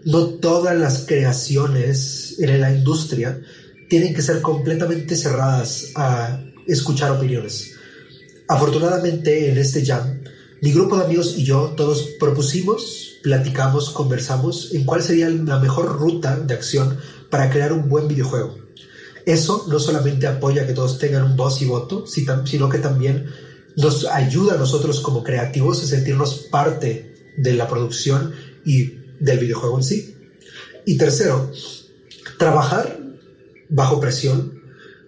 no 0.04 0.26
todas 0.26 0.76
las 0.76 1.04
creaciones 1.06 2.36
en 2.38 2.60
la 2.60 2.72
industria 2.72 3.40
tienen 3.88 4.14
que 4.14 4.22
ser 4.22 4.40
completamente 4.40 5.16
cerradas 5.16 5.92
a 5.96 6.42
escuchar 6.66 7.10
opiniones. 7.10 7.72
Afortunadamente 8.46 9.50
en 9.50 9.58
este 9.58 9.84
jam, 9.84 10.17
mi 10.60 10.72
grupo 10.72 10.96
de 10.96 11.04
amigos 11.04 11.34
y 11.36 11.44
yo 11.44 11.74
todos 11.76 12.02
propusimos, 12.18 13.18
platicamos, 13.22 13.90
conversamos 13.90 14.74
en 14.74 14.84
cuál 14.84 15.02
sería 15.02 15.28
la 15.28 15.58
mejor 15.58 15.98
ruta 15.98 16.36
de 16.36 16.54
acción 16.54 16.98
para 17.30 17.50
crear 17.50 17.72
un 17.72 17.88
buen 17.88 18.08
videojuego. 18.08 18.58
Eso 19.24 19.66
no 19.68 19.78
solamente 19.78 20.26
apoya 20.26 20.66
que 20.66 20.72
todos 20.72 20.98
tengan 20.98 21.24
un 21.24 21.36
voz 21.36 21.60
y 21.60 21.66
voto, 21.66 22.06
sino 22.06 22.68
que 22.68 22.78
también 22.78 23.26
nos 23.76 24.06
ayuda 24.06 24.54
a 24.54 24.58
nosotros 24.58 25.00
como 25.00 25.22
creativos 25.22 25.82
a 25.82 25.86
sentirnos 25.86 26.46
parte 26.50 27.34
de 27.36 27.52
la 27.52 27.68
producción 27.68 28.32
y 28.64 28.94
del 29.20 29.38
videojuego 29.38 29.76
en 29.78 29.84
sí. 29.84 30.16
Y 30.86 30.96
tercero, 30.96 31.52
trabajar 32.38 32.98
bajo 33.68 34.00
presión, 34.00 34.62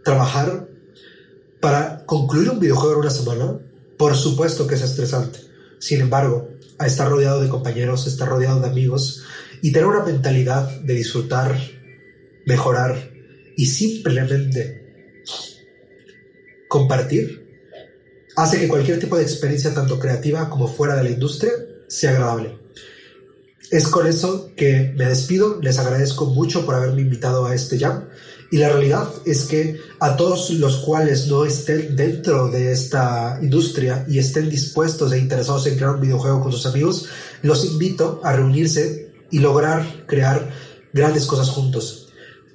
trabajar 0.04 0.68
para 1.60 2.04
concluir 2.06 2.50
un 2.50 2.60
videojuego 2.60 2.94
en 2.94 3.00
una 3.00 3.10
semana, 3.10 3.58
por 4.00 4.16
supuesto 4.16 4.66
que 4.66 4.76
es 4.76 4.80
estresante. 4.80 5.40
Sin 5.78 6.00
embargo, 6.00 6.48
estar 6.82 7.06
rodeado 7.06 7.42
de 7.42 7.50
compañeros, 7.50 8.06
estar 8.06 8.26
rodeado 8.26 8.58
de 8.58 8.68
amigos 8.68 9.24
y 9.60 9.72
tener 9.72 9.86
una 9.86 10.02
mentalidad 10.02 10.70
de 10.80 10.94
disfrutar, 10.94 11.54
mejorar 12.46 13.10
y 13.58 13.66
simplemente 13.66 15.22
compartir, 16.66 17.46
hace 18.36 18.58
que 18.58 18.68
cualquier 18.68 18.98
tipo 18.98 19.18
de 19.18 19.22
experiencia, 19.22 19.74
tanto 19.74 19.98
creativa 19.98 20.48
como 20.48 20.66
fuera 20.66 20.96
de 20.96 21.04
la 21.04 21.10
industria, 21.10 21.52
sea 21.86 22.12
agradable. 22.12 22.58
Es 23.70 23.86
con 23.86 24.06
eso 24.06 24.50
que 24.56 24.92
me 24.96 25.06
despido, 25.06 25.60
les 25.60 25.78
agradezco 25.78 26.26
mucho 26.26 26.66
por 26.66 26.74
haberme 26.74 27.02
invitado 27.02 27.46
a 27.46 27.54
este 27.54 27.78
jam 27.78 28.06
y 28.50 28.58
la 28.58 28.68
realidad 28.68 29.08
es 29.26 29.44
que 29.44 29.80
a 30.00 30.16
todos 30.16 30.50
los 30.50 30.78
cuales 30.78 31.28
no 31.28 31.44
estén 31.44 31.94
dentro 31.94 32.48
de 32.48 32.72
esta 32.72 33.38
industria 33.40 34.04
y 34.08 34.18
estén 34.18 34.50
dispuestos 34.50 35.12
e 35.12 35.18
interesados 35.18 35.68
en 35.68 35.76
crear 35.76 35.94
un 35.94 36.00
videojuego 36.00 36.40
con 36.40 36.50
sus 36.50 36.66
amigos, 36.66 37.06
los 37.42 37.64
invito 37.64 38.20
a 38.24 38.32
reunirse 38.32 39.12
y 39.30 39.38
lograr 39.38 40.04
crear 40.06 40.50
grandes 40.92 41.26
cosas 41.26 41.48
juntos. 41.50 42.09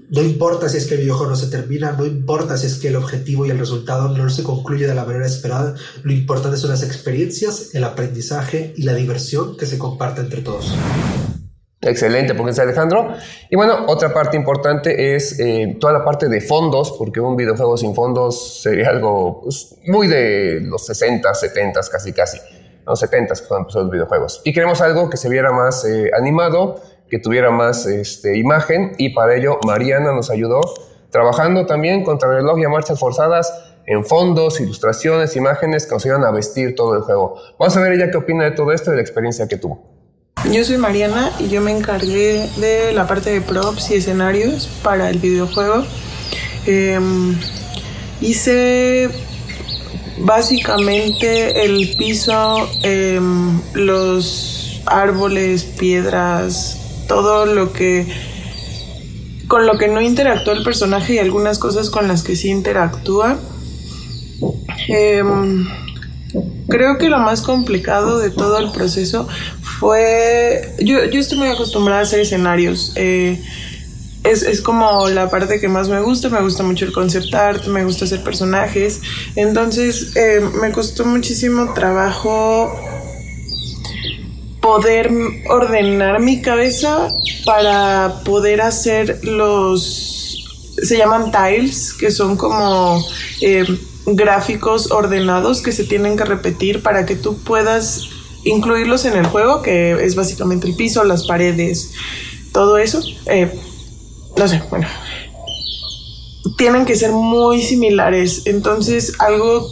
No 0.10 0.22
importa 0.22 0.70
si 0.70 0.78
es 0.78 0.86
que 0.86 0.96
el 0.96 1.02
videojuego 1.02 1.32
no 1.32 1.36
se 1.36 1.48
termina, 1.48 1.94
no 1.94 2.06
importa 2.06 2.58
si 2.58 2.68
es 2.68 2.76
que 2.76 2.90
el 2.90 2.96
objetivo 2.96 3.46
y 3.46 3.50
el 3.50 3.58
resultado 3.58 4.10
no 4.10 4.30
se 4.30 4.44
concluye 4.44 4.88
de 4.88 4.94
la 4.94 5.04
manera 5.04 5.26
esperada, 5.26 5.76
lo 6.04 6.12
importante 6.12 6.58
son 6.58 6.70
las 6.70 6.84
experiencias, 6.84 7.74
el 7.74 7.84
aprendizaje 7.84 8.74
y 8.78 8.84
la 8.84 8.94
diversión 8.94 9.58
que 9.58 9.66
se 9.66 9.78
comparte 9.78 10.22
entre 10.22 10.42
todos. 10.42 10.74
Excelente, 11.82 12.34
porque 12.34 12.52
es 12.52 12.60
Alejandro. 12.60 13.14
Y 13.50 13.56
bueno, 13.56 13.86
otra 13.88 14.14
parte 14.14 14.36
importante 14.38 15.16
es 15.16 15.40
eh, 15.40 15.78
toda 15.80 15.94
la 15.94 16.04
parte 16.04 16.28
de 16.28 16.42
fondos, 16.42 16.96
porque 16.98 17.20
un 17.20 17.36
videojuego 17.36 17.78
sin 17.78 17.94
fondos 17.94 18.62
sería 18.62 18.90
algo 18.90 19.42
pues, 19.44 19.76
muy 19.86 20.08
de 20.08 20.62
los 20.62 20.86
60, 20.86 21.34
70, 21.34 21.82
casi 21.92 22.12
casi. 22.12 22.40
Los 22.86 23.00
70 23.00 23.34
cuando 23.48 23.64
empezó 23.64 23.82
los 23.82 23.92
videojuegos. 23.92 24.42
Y 24.44 24.54
queremos 24.54 24.82
algo 24.82 25.10
que 25.10 25.18
se 25.18 25.30
viera 25.30 25.52
más 25.52 25.86
eh, 25.86 26.12
animado, 26.18 26.82
que 27.10 27.20
tuviera 27.20 27.52
más 27.52 27.86
este, 27.86 28.38
imagen, 28.38 28.94
y 28.98 29.10
para 29.10 29.36
ello 29.36 29.60
Mariana 29.66 30.12
nos 30.14 30.30
ayudó 30.30 30.62
trabajando 31.12 31.66
también 31.66 32.04
contra 32.04 32.28
el 32.30 32.36
reloj 32.36 32.60
y 32.60 32.66
a 32.66 32.70
marchas 32.70 33.00
forzadas 33.00 33.54
en 33.86 34.04
fondos, 34.04 34.60
ilustraciones, 34.60 35.36
imágenes 35.36 35.86
que 35.86 35.94
nos 35.94 36.06
ayudan 36.06 36.26
a 36.26 36.32
vestir 36.32 36.76
todo 36.76 36.96
el 36.96 37.04
juego. 37.04 37.36
Vamos 37.58 37.78
a 37.78 37.82
ver 37.82 37.94
ella 37.94 38.12
qué 38.12 38.18
opina 38.18 38.44
de 38.44 38.52
todo 38.52 38.72
esto 38.72 38.90
y 38.90 38.92
de 38.92 38.98
la 38.98 39.02
experiencia 39.02 39.48
que 39.48 39.58
tuvo. 39.58 39.96
Yo 40.52 40.64
soy 40.64 40.78
Mariana 40.78 41.32
y 41.40 41.48
yo 41.48 41.62
me 41.62 41.72
encargué 41.72 42.50
de 42.58 42.92
la 42.94 43.08
parte 43.08 43.32
de 43.32 43.42
props 43.42 43.92
y 43.92 43.96
escenarios 43.96 44.68
para 44.84 45.10
el 45.10 45.20
videojuego. 45.20 45.86
Em, 46.66 47.36
hice 48.22 49.10
básicamente 50.20 51.66
el 51.66 51.96
piso, 51.98 52.70
em, 52.84 53.62
los 53.74 54.82
árboles, 54.86 55.64
piedras, 55.64 56.85
todo 57.08 57.46
lo 57.46 57.72
que 57.74 58.06
con 59.48 59.66
lo 59.66 59.78
que 59.78 59.88
no 59.88 60.02
interactúa 60.02 60.54
el 60.54 60.64
personaje 60.64 61.14
y 61.14 61.20
algunas 61.20 61.60
cosas 61.60 61.90
con 61.90 62.08
las 62.08 62.24
que 62.24 62.36
sí 62.36 62.50
interactúa. 62.50 63.38
Em, 64.88 65.68
creo 66.68 66.98
que 66.98 67.10
lo 67.10 67.20
más 67.20 67.42
complicado 67.42 68.20
de 68.20 68.30
todo 68.30 68.58
el 68.58 68.72
proceso 68.72 69.28
fue, 69.62 70.74
yo, 70.80 71.06
yo 71.06 71.20
estoy 71.20 71.38
muy 71.38 71.48
acostumbrada 71.50 72.02
a 72.02 72.04
hacer 72.04 72.22
escenarios. 72.22 72.94
Eh, 72.96 73.42
es, 74.24 74.42
es, 74.42 74.62
como 74.62 75.08
la 75.10 75.30
parte 75.30 75.60
que 75.60 75.68
más 75.68 75.88
me 75.88 76.02
gusta, 76.02 76.30
me 76.30 76.42
gusta 76.42 76.64
mucho 76.64 76.86
el 76.86 76.92
concept 76.92 77.34
art, 77.36 77.68
me 77.68 77.84
gusta 77.84 78.06
hacer 78.06 78.24
personajes. 78.24 79.02
Entonces 79.36 80.16
eh, 80.16 80.42
me 80.60 80.72
costó 80.72 81.06
muchísimo 81.06 81.74
trabajo 81.74 82.74
poder 84.66 85.12
ordenar 85.48 86.20
mi 86.20 86.42
cabeza 86.42 87.14
para 87.46 88.24
poder 88.26 88.62
hacer 88.62 89.24
los, 89.24 90.44
se 90.82 90.98
llaman 90.98 91.32
tiles, 91.32 91.94
que 91.94 92.10
son 92.10 92.36
como 92.36 93.00
eh, 93.42 93.64
gráficos 94.08 94.90
ordenados 94.90 95.62
que 95.62 95.72
se 95.72 95.84
tienen 95.84 96.18
que 96.18 96.26
repetir 96.26 96.82
para 96.82 97.06
que 97.06 97.16
tú 97.16 97.38
puedas 97.38 98.10
incluirlos 98.44 99.06
en 99.06 99.14
el 99.14 99.28
juego, 99.28 99.62
que 99.62 99.92
es 100.04 100.16
básicamente 100.16 100.66
el 100.66 100.76
piso, 100.76 101.04
las 101.04 101.28
paredes, 101.28 101.92
todo 102.52 102.80
eso. 102.80 103.04
Eh, 103.28 103.54
no 104.36 104.48
sé, 104.48 104.64
bueno. 104.72 104.88
Tienen 106.58 106.86
que 106.86 106.96
ser 106.96 107.12
muy 107.12 107.62
similares. 107.62 108.42
Entonces, 108.46 109.14
algo, 109.20 109.68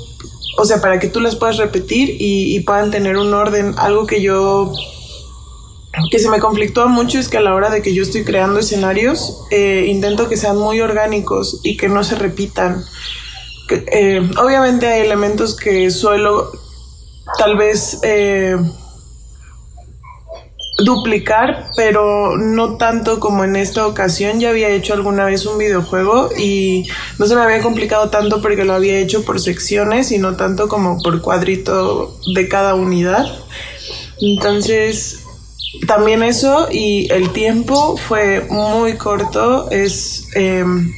o 0.57 0.65
sea, 0.65 0.81
para 0.81 1.00
que 1.00 1.07
tú 1.07 1.19
las 1.19 1.36
puedas 1.36 1.57
repetir 1.57 2.15
y, 2.19 2.60
puedan 2.62 2.91
tener 2.91 3.17
un 3.17 3.33
orden, 3.33 3.74
algo 3.77 4.05
que 4.05 4.22
yo 4.22 4.72
que 6.10 6.17
se 6.17 6.27
me 6.27 6.39
conflictúa 6.39 6.88
mucho 6.88 7.19
es 7.19 7.27
que 7.27 7.38
a 7.38 7.41
la 7.41 7.53
hora 7.53 7.69
de 7.69 7.83
que 7.83 7.93
yo 7.93 8.01
estoy 8.01 8.24
creando 8.24 8.60
escenarios, 8.60 9.43
eh, 9.51 9.86
intento 9.88 10.27
que 10.27 10.38
sean 10.38 10.57
muy 10.57 10.81
orgánicos 10.81 11.60
y 11.63 11.77
que 11.77 11.88
no 11.88 12.03
se 12.03 12.15
repitan. 12.15 12.83
Eh, 13.69 14.27
obviamente 14.41 14.88
hay 14.88 15.01
elementos 15.01 15.55
que 15.55 15.91
suelo 15.91 16.51
tal 17.38 17.57
vez 17.57 18.00
eh, 18.03 18.57
duplicar, 20.83 21.71
pero 21.75 22.37
no 22.37 22.77
tanto 22.77 23.19
como 23.19 23.43
en 23.43 23.55
esta 23.55 23.87
ocasión. 23.87 24.39
Ya 24.39 24.49
había 24.49 24.69
hecho 24.69 24.93
alguna 24.93 25.25
vez 25.25 25.45
un 25.45 25.57
videojuego 25.57 26.29
y 26.37 26.87
no 27.19 27.25
se 27.25 27.35
me 27.35 27.41
había 27.41 27.61
complicado 27.61 28.09
tanto 28.09 28.41
porque 28.41 28.65
lo 28.65 28.73
había 28.73 28.99
hecho 28.99 29.23
por 29.23 29.39
secciones 29.39 30.11
y 30.11 30.17
no 30.17 30.35
tanto 30.35 30.67
como 30.67 31.01
por 31.01 31.21
cuadrito 31.21 32.17
de 32.33 32.47
cada 32.47 32.75
unidad. 32.75 33.25
Entonces, 34.19 35.23
también 35.87 36.23
eso 36.23 36.67
y 36.71 37.11
el 37.11 37.31
tiempo 37.31 37.97
fue 37.97 38.45
muy 38.49 38.93
corto. 38.93 39.69
Es. 39.69 40.27
Em, 40.35 40.93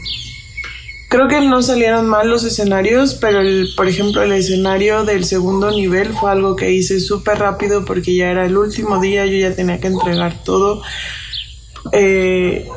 Creo 1.09 1.27
que 1.27 1.39
no 1.41 1.61
salieron 1.61 2.07
mal 2.07 2.29
los 2.29 2.43
escenarios, 2.43 3.15
pero 3.15 3.39
el, 3.41 3.69
por 3.77 3.87
ejemplo 3.87 4.23
el 4.23 4.31
escenario 4.31 5.05
del 5.05 5.23
segundo 5.23 5.71
nivel 5.71 6.13
fue 6.13 6.31
algo 6.31 6.55
que 6.55 6.71
hice 6.71 6.99
súper 6.99 7.37
rápido 7.39 7.85
porque 7.85 8.15
ya 8.15 8.31
era 8.31 8.45
el 8.45 8.57
último 8.57 8.99
día, 8.99 9.25
yo 9.25 9.37
ya 9.37 9.55
tenía 9.55 9.79
que 9.79 9.87
entregar 9.87 10.43
todo. 10.43 10.81
Eh, 11.91 12.67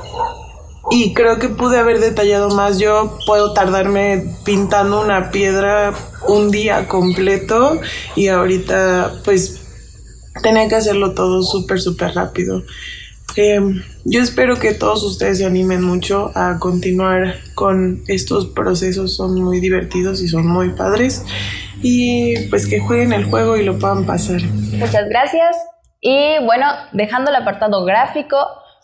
y 0.90 1.12
creo 1.12 1.38
que 1.38 1.48
pude 1.48 1.78
haber 1.78 2.00
detallado 2.00 2.50
más. 2.50 2.78
Yo 2.78 3.18
puedo 3.26 3.52
tardarme 3.52 4.36
pintando 4.44 5.00
una 5.00 5.30
piedra 5.30 5.94
un 6.26 6.50
día 6.50 6.88
completo 6.88 7.80
y 8.16 8.28
ahorita 8.28 9.20
pues 9.24 9.60
tenía 10.42 10.68
que 10.68 10.76
hacerlo 10.76 11.14
todo 11.14 11.42
súper, 11.42 11.80
súper 11.80 12.14
rápido. 12.14 12.62
Em, 13.40 13.84
yo 14.04 14.20
espero 14.20 14.58
que 14.58 14.74
todos 14.74 15.04
ustedes 15.04 15.38
se 15.38 15.46
animen 15.46 15.80
mucho 15.80 16.32
a 16.34 16.58
continuar 16.58 17.36
con 17.54 18.02
estos 18.08 18.46
procesos, 18.46 19.14
son 19.14 19.40
muy 19.40 19.60
divertidos 19.60 20.20
y 20.22 20.26
son 20.26 20.44
muy 20.44 20.70
padres. 20.70 21.24
Y 21.80 22.48
pues 22.48 22.66
que 22.66 22.80
jueguen 22.80 23.12
el 23.12 23.26
juego 23.26 23.56
y 23.56 23.64
lo 23.64 23.78
puedan 23.78 24.04
pasar. 24.06 24.42
Muchas 24.42 25.08
gracias. 25.08 25.56
Y 26.00 26.44
bueno, 26.46 26.66
dejando 26.92 27.30
el 27.30 27.36
apartado 27.36 27.84
gráfico, 27.84 28.38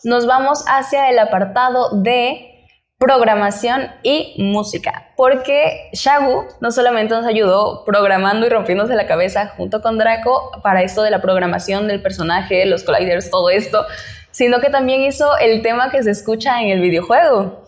nos 0.05 0.25
vamos 0.25 0.65
hacia 0.69 1.11
el 1.11 1.19
apartado 1.19 2.01
de 2.01 2.53
programación 2.97 3.89
y 4.05 4.37
música, 4.39 5.13
porque 5.17 5.91
Shagu 5.95 6.45
no 6.61 6.71
solamente 6.71 7.13
nos 7.13 7.27
ayudó 7.27 7.85
programando 7.85 8.47
y 8.47 8.51
rompiéndose 8.51 8.95
la 8.95 9.09
cabeza 9.09 9.49
junto 9.57 9.83
con 9.83 9.99
Draco 9.99 10.53
para 10.63 10.83
esto 10.83 11.03
de 11.03 11.11
la 11.11 11.21
programación 11.21 11.89
del 11.89 12.01
personaje, 12.01 12.65
los 12.67 12.85
colliders, 12.85 13.31
todo 13.31 13.51
esto, 13.51 13.85
sino 14.35 14.61
que 14.61 14.69
también 14.69 15.03
hizo 15.03 15.39
el 15.39 15.63
tema 15.63 15.91
que 15.91 16.03
se 16.03 16.11
escucha 16.11 16.61
en 16.61 16.71
el 16.71 16.81
videojuego. 16.81 17.65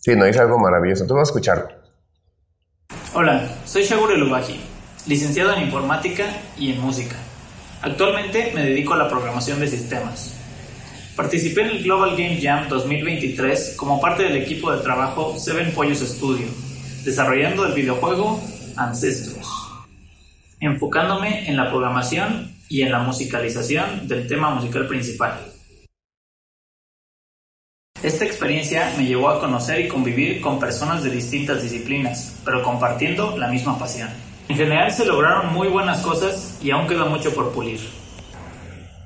Sí, 0.00 0.14
no, 0.16 0.26
es 0.26 0.36
algo 0.36 0.58
maravilloso. 0.58 1.06
Tú 1.06 1.14
vas 1.14 1.28
a 1.28 1.30
escucharlo. 1.30 1.68
Hola, 3.14 3.48
soy 3.64 3.84
Shagur 3.84 4.12
Elubaji, 4.12 4.60
licenciado 5.06 5.54
en 5.54 5.62
informática 5.62 6.24
y 6.58 6.72
en 6.72 6.80
música. 6.80 7.14
Actualmente 7.80 8.50
me 8.54 8.64
dedico 8.64 8.94
a 8.94 8.96
la 8.96 9.08
programación 9.08 9.60
de 9.60 9.68
sistemas. 9.68 10.34
Participé 11.14 11.62
en 11.62 11.68
el 11.68 11.84
Global 11.84 12.10
Game 12.16 12.40
Jam 12.42 12.68
2023 12.68 13.76
como 13.76 14.00
parte 14.00 14.24
del 14.24 14.36
equipo 14.36 14.72
de 14.72 14.82
trabajo 14.82 15.38
Seven 15.38 15.70
Pollos 15.72 16.00
Studio, 16.00 16.48
desarrollando 17.04 17.64
el 17.66 17.72
videojuego 17.72 18.40
Ancestros, 18.76 19.46
enfocándome 20.58 21.48
en 21.48 21.56
la 21.56 21.70
programación 21.70 22.52
y 22.68 22.82
en 22.82 22.90
la 22.90 22.98
musicalización 22.98 24.08
del 24.08 24.26
tema 24.26 24.50
musical 24.50 24.88
principal. 24.88 25.54
Esta 28.02 28.24
experiencia 28.24 28.92
me 28.98 29.06
llevó 29.06 29.30
a 29.30 29.40
conocer 29.40 29.80
y 29.80 29.88
convivir 29.88 30.40
con 30.40 30.58
personas 30.58 31.02
de 31.02 31.10
distintas 31.10 31.62
disciplinas, 31.62 32.38
pero 32.44 32.62
compartiendo 32.62 33.36
la 33.38 33.48
misma 33.48 33.78
pasión. 33.78 34.10
En 34.48 34.56
general 34.56 34.92
se 34.92 35.06
lograron 35.06 35.54
muy 35.54 35.68
buenas 35.68 36.02
cosas 36.02 36.58
y 36.62 36.70
aún 36.70 36.86
queda 36.86 37.06
mucho 37.06 37.34
por 37.34 37.52
pulir. 37.52 37.80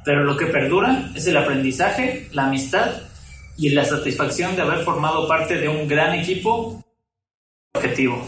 Pero 0.05 0.25
lo 0.25 0.37
que 0.37 0.47
perdura 0.47 1.11
es 1.15 1.27
el 1.29 1.37
aprendizaje, 1.37 2.29
la 2.33 2.47
amistad 2.47 2.91
y 3.57 3.71
la 3.71 3.85
satisfacción 3.85 4.57
de 4.57 4.63
haber 4.63 4.85
formado 4.85 5.29
parte 5.29 5.59
de 5.59 5.69
un 5.69 5.87
gran 5.87 6.15
equipo 6.15 6.83
objetivo. 7.75 8.27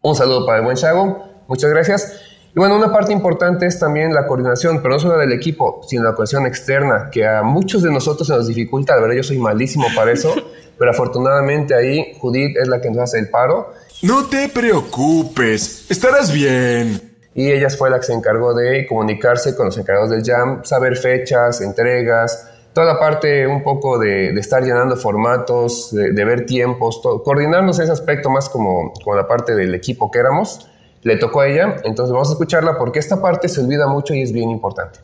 Un 0.00 0.14
saludo 0.14 0.46
para 0.46 0.58
el 0.58 0.64
buen 0.64 0.76
Chago, 0.76 1.44
muchas 1.46 1.70
gracias. 1.70 2.23
Y 2.56 2.60
bueno, 2.60 2.76
una 2.76 2.92
parte 2.92 3.12
importante 3.12 3.66
es 3.66 3.80
también 3.80 4.14
la 4.14 4.28
coordinación, 4.28 4.80
pero 4.80 4.94
no 4.94 5.00
solo 5.00 5.18
del 5.18 5.32
equipo, 5.32 5.80
sino 5.88 6.04
la 6.04 6.10
coordinación 6.10 6.46
externa, 6.46 7.10
que 7.10 7.26
a 7.26 7.42
muchos 7.42 7.82
de 7.82 7.90
nosotros 7.90 8.28
se 8.28 8.34
nos 8.34 8.46
dificulta. 8.46 8.94
De 8.94 9.00
verdad, 9.00 9.16
yo 9.16 9.24
soy 9.24 9.38
malísimo 9.38 9.86
para 9.96 10.12
eso, 10.12 10.32
pero 10.78 10.92
afortunadamente 10.92 11.74
ahí 11.74 12.16
Judith 12.20 12.56
es 12.56 12.68
la 12.68 12.80
que 12.80 12.90
nos 12.90 12.98
hace 12.98 13.18
el 13.18 13.28
paro. 13.28 13.72
No 14.02 14.26
te 14.26 14.48
preocupes, 14.48 15.90
estarás 15.90 16.32
bien. 16.32 17.16
Y 17.34 17.50
ella 17.50 17.68
fue 17.70 17.90
la 17.90 17.98
que 17.98 18.06
se 18.06 18.12
encargó 18.12 18.54
de 18.54 18.86
comunicarse 18.86 19.56
con 19.56 19.66
los 19.66 19.76
encargados 19.76 20.10
del 20.10 20.22
Jam, 20.22 20.64
saber 20.64 20.96
fechas, 20.96 21.60
entregas, 21.60 22.48
toda 22.72 22.86
la 22.86 23.00
parte 23.00 23.48
un 23.48 23.64
poco 23.64 23.98
de, 23.98 24.32
de 24.32 24.40
estar 24.40 24.62
llenando 24.62 24.94
formatos, 24.96 25.92
de, 25.92 26.12
de 26.12 26.24
ver 26.24 26.46
tiempos, 26.46 27.02
todo, 27.02 27.20
coordinarnos 27.24 27.80
ese 27.80 27.90
aspecto 27.90 28.30
más 28.30 28.48
como, 28.48 28.92
como 29.02 29.16
la 29.16 29.26
parte 29.26 29.56
del 29.56 29.74
equipo 29.74 30.08
que 30.08 30.20
éramos 30.20 30.68
le 31.04 31.16
tocó 31.16 31.42
a 31.42 31.46
ella, 31.46 31.76
entonces 31.84 32.12
vamos 32.12 32.30
a 32.30 32.32
escucharla 32.32 32.76
porque 32.76 32.98
esta 32.98 33.20
parte 33.20 33.48
se 33.48 33.60
olvida 33.60 33.86
mucho 33.86 34.14
y 34.14 34.22
es 34.22 34.32
bien 34.32 34.50
importante. 34.50 34.98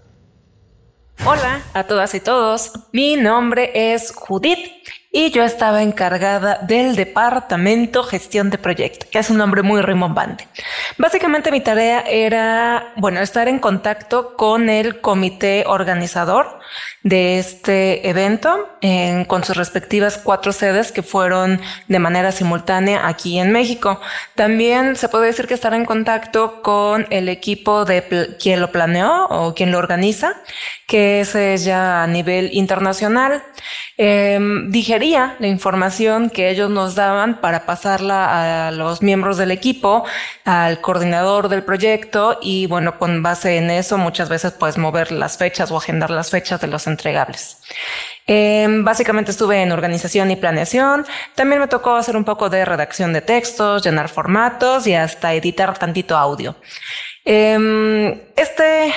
Hola 1.25 1.61
a 1.75 1.85
todas 1.85 2.14
y 2.14 2.21
todos, 2.21 2.73
mi 2.92 3.16
nombre 3.16 3.71
es 3.75 4.11
Judith 4.12 4.59
y 5.12 5.31
yo 5.31 5.43
estaba 5.43 5.83
encargada 5.83 6.59
del 6.62 6.95
departamento 6.95 8.05
gestión 8.05 8.49
de 8.50 8.59
proyecto, 8.59 9.07
que 9.11 9.19
es 9.19 9.29
un 9.29 9.38
nombre 9.38 9.62
muy 9.62 9.83
rimbombante. 9.83 10.47
Básicamente 10.99 11.50
mi 11.50 11.61
tarea 11.61 12.02
era, 12.02 12.93
bueno, 12.97 13.21
estar 13.21 13.49
en 13.49 13.59
contacto 13.59 14.37
con 14.37 14.69
el 14.69 15.00
comité 15.00 15.64
organizador 15.67 16.61
de 17.02 17.40
este 17.40 18.09
evento 18.09 18.69
en, 18.81 19.25
con 19.25 19.43
sus 19.43 19.57
respectivas 19.57 20.19
cuatro 20.23 20.52
sedes 20.52 20.93
que 20.93 21.02
fueron 21.02 21.61
de 21.88 21.99
manera 21.99 22.31
simultánea 22.31 23.09
aquí 23.09 23.40
en 23.40 23.50
México. 23.50 24.00
También 24.37 24.95
se 24.95 25.09
puede 25.09 25.26
decir 25.26 25.49
que 25.49 25.55
estar 25.55 25.75
en 25.75 25.87
contacto 25.87 26.62
con 26.62 27.09
el 27.11 27.29
equipo 27.29 27.85
de 27.85 28.37
quien 28.40 28.61
lo 28.61 28.71
planeó 28.71 29.26
o 29.26 29.55
quien 29.55 29.73
lo 29.73 29.79
organiza, 29.79 30.35
que 30.87 31.21
es 31.21 31.64
ya 31.64 32.05
a 32.05 32.07
nivel 32.07 32.50
internacional. 32.52 33.43
Eh, 33.97 34.38
la 35.00 35.47
información 35.47 36.28
que 36.28 36.50
ellos 36.50 36.69
nos 36.69 36.95
daban 36.95 37.40
para 37.40 37.64
pasarla 37.64 38.69
a 38.69 38.71
los 38.71 39.00
miembros 39.00 39.38
del 39.38 39.50
equipo, 39.50 40.04
al 40.45 40.82
coordinador 40.82 41.49
del 41.49 41.63
proyecto 41.63 42.39
y 42.43 42.67
bueno, 42.67 42.99
con 42.99 43.23
base 43.23 43.56
en 43.56 43.71
eso 43.71 43.97
muchas 43.97 44.28
veces 44.28 44.52
puedes 44.52 44.76
mover 44.76 45.10
las 45.10 45.39
fechas 45.39 45.71
o 45.71 45.78
agendar 45.78 46.10
las 46.10 46.30
fechas 46.30 46.60
de 46.60 46.67
los 46.67 46.86
entregables. 46.86 47.63
Eh, 48.26 48.69
básicamente 48.82 49.30
estuve 49.30 49.63
en 49.63 49.73
organización 49.73 50.30
y 50.30 50.36
planeación. 50.36 51.06
También 51.34 51.60
me 51.60 51.69
tocó 51.69 51.97
hacer 51.97 52.15
un 52.15 52.25
poco 52.25 52.50
de 52.50 52.67
redacción 52.67 53.15
de 53.15 53.23
textos, 53.23 53.82
llenar 53.82 54.10
formatos 54.10 54.86
y 54.86 54.95
hasta 54.95 55.32
editar 55.32 55.78
tantito 55.78 56.17
audio. 56.17 56.56
Eh, 57.25 58.32
este 58.36 58.93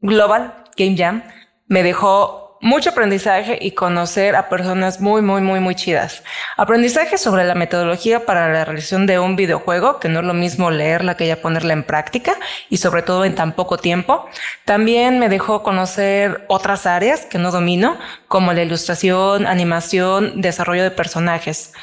Global 0.00 0.64
Game 0.76 0.96
Jam 0.96 1.22
me 1.66 1.82
dejó 1.82 2.43
mucho 2.64 2.90
aprendizaje 2.90 3.58
y 3.60 3.72
conocer 3.72 4.34
a 4.34 4.48
personas 4.48 4.98
muy, 4.98 5.20
muy, 5.20 5.42
muy, 5.42 5.60
muy 5.60 5.74
chidas. 5.74 6.24
Aprendizaje 6.56 7.18
sobre 7.18 7.44
la 7.44 7.54
metodología 7.54 8.24
para 8.24 8.50
la 8.50 8.64
realización 8.64 9.04
de 9.04 9.18
un 9.18 9.36
videojuego, 9.36 10.00
que 10.00 10.08
no 10.08 10.20
es 10.20 10.26
lo 10.26 10.32
mismo 10.32 10.70
leerla 10.70 11.14
que 11.14 11.26
ya 11.26 11.42
ponerla 11.42 11.74
en 11.74 11.82
práctica 11.82 12.38
y 12.70 12.78
sobre 12.78 13.02
todo 13.02 13.26
en 13.26 13.34
tan 13.34 13.52
poco 13.52 13.76
tiempo. 13.76 14.30
También 14.64 15.18
me 15.18 15.28
dejó 15.28 15.62
conocer 15.62 16.46
otras 16.48 16.86
áreas 16.86 17.26
que 17.26 17.36
no 17.36 17.50
domino, 17.50 17.98
como 18.28 18.54
la 18.54 18.62
ilustración, 18.62 19.46
animación, 19.46 20.40
desarrollo 20.40 20.84
de 20.84 20.90
personajes 20.90 21.74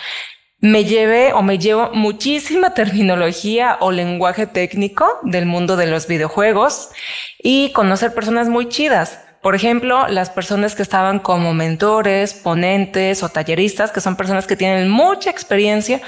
me 0.63 0.85
llevé 0.85 1.33
o 1.33 1.41
me 1.41 1.57
llevo 1.57 1.89
muchísima 1.91 2.73
terminología 2.75 3.77
o 3.81 3.91
lenguaje 3.91 4.47
técnico 4.47 5.07
del 5.23 5.45
mundo 5.45 5.75
de 5.75 5.87
los 5.87 6.07
videojuegos 6.07 6.89
y 7.39 7.71
conocer 7.73 8.13
personas 8.13 8.47
muy 8.47 8.69
chidas. 8.69 9.19
Por 9.41 9.55
ejemplo, 9.55 10.07
las 10.07 10.29
personas 10.29 10.75
que 10.75 10.83
estaban 10.83 11.19
como 11.19 11.53
mentores, 11.53 12.33
ponentes 12.33 13.23
o 13.23 13.29
talleristas, 13.29 13.91
que 13.91 14.01
son 14.01 14.15
personas 14.15 14.45
que 14.45 14.55
tienen 14.55 14.89
mucha 14.89 15.31
experiencia 15.31 16.01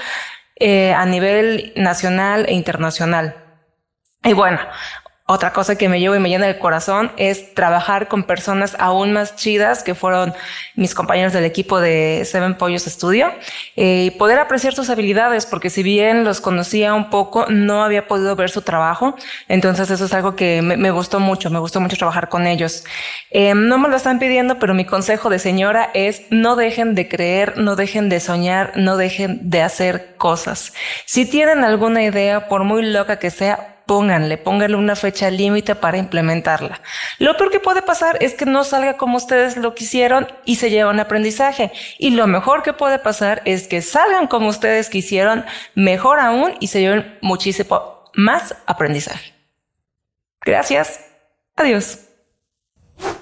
eh, 0.56 0.92
a 0.92 1.04
nivel 1.04 1.72
nacional 1.74 2.46
e 2.48 2.54
internacional. 2.54 3.34
Y 4.22 4.32
bueno, 4.32 4.60
otra 5.26 5.54
cosa 5.54 5.76
que 5.76 5.88
me 5.88 6.00
llevo 6.00 6.14
y 6.14 6.18
me 6.18 6.28
llena 6.28 6.46
el 6.46 6.58
corazón 6.58 7.10
es 7.16 7.54
trabajar 7.54 8.08
con 8.08 8.24
personas 8.24 8.76
aún 8.78 9.14
más 9.14 9.36
chidas 9.36 9.82
que 9.82 9.94
fueron 9.94 10.34
mis 10.74 10.94
compañeros 10.94 11.32
del 11.32 11.44
equipo 11.44 11.80
de 11.80 12.26
Seven 12.26 12.56
Pollos 12.56 12.82
Studio 12.82 13.32
eh, 13.74 14.04
y 14.04 14.10
poder 14.10 14.38
apreciar 14.38 14.74
sus 14.74 14.90
habilidades 14.90 15.46
porque 15.46 15.70
si 15.70 15.82
bien 15.82 16.24
los 16.24 16.42
conocía 16.42 16.92
un 16.92 17.08
poco 17.08 17.46
no 17.48 17.82
había 17.82 18.06
podido 18.06 18.36
ver 18.36 18.50
su 18.50 18.60
trabajo. 18.60 19.16
Entonces 19.48 19.90
eso 19.90 20.04
es 20.04 20.12
algo 20.12 20.36
que 20.36 20.60
me, 20.60 20.76
me 20.76 20.90
gustó 20.90 21.20
mucho 21.20 21.48
me 21.48 21.58
gustó 21.58 21.80
mucho 21.80 21.96
trabajar 21.96 22.28
con 22.28 22.46
ellos. 22.46 22.84
Eh, 23.30 23.54
no 23.54 23.78
me 23.78 23.88
lo 23.88 23.96
están 23.96 24.18
pidiendo 24.18 24.58
pero 24.58 24.74
mi 24.74 24.84
consejo 24.84 25.30
de 25.30 25.38
señora 25.38 25.88
es 25.94 26.24
no 26.28 26.54
dejen 26.54 26.94
de 26.94 27.08
creer 27.08 27.56
no 27.56 27.76
dejen 27.76 28.10
de 28.10 28.20
soñar 28.20 28.72
no 28.76 28.98
dejen 28.98 29.48
de 29.48 29.62
hacer 29.62 30.16
cosas. 30.16 30.74
Si 31.06 31.24
tienen 31.24 31.64
alguna 31.64 32.02
idea 32.02 32.46
por 32.46 32.64
muy 32.64 32.82
loca 32.82 33.18
que 33.18 33.30
sea 33.30 33.73
pónganle, 33.86 34.38
pónganle 34.38 34.76
una 34.76 34.96
fecha 34.96 35.30
límite 35.30 35.74
para 35.74 35.98
implementarla. 35.98 36.80
Lo 37.18 37.36
peor 37.36 37.50
que 37.50 37.60
puede 37.60 37.82
pasar 37.82 38.18
es 38.20 38.34
que 38.34 38.46
no 38.46 38.64
salga 38.64 38.96
como 38.96 39.16
ustedes 39.16 39.56
lo 39.56 39.74
quisieron 39.74 40.26
y 40.44 40.56
se 40.56 40.70
lleva 40.70 40.90
un 40.90 41.00
aprendizaje. 41.00 41.72
Y 41.98 42.10
lo 42.10 42.26
mejor 42.26 42.62
que 42.62 42.72
puede 42.72 42.98
pasar 42.98 43.42
es 43.44 43.68
que 43.68 43.82
salgan 43.82 44.26
como 44.26 44.48
ustedes 44.48 44.88
quisieron, 44.88 45.44
mejor 45.74 46.20
aún, 46.20 46.54
y 46.60 46.68
se 46.68 46.80
lleven 46.80 47.18
muchísimo 47.20 48.10
más 48.14 48.54
aprendizaje. 48.66 49.32
Gracias. 50.44 51.00
Adiós. 51.56 52.00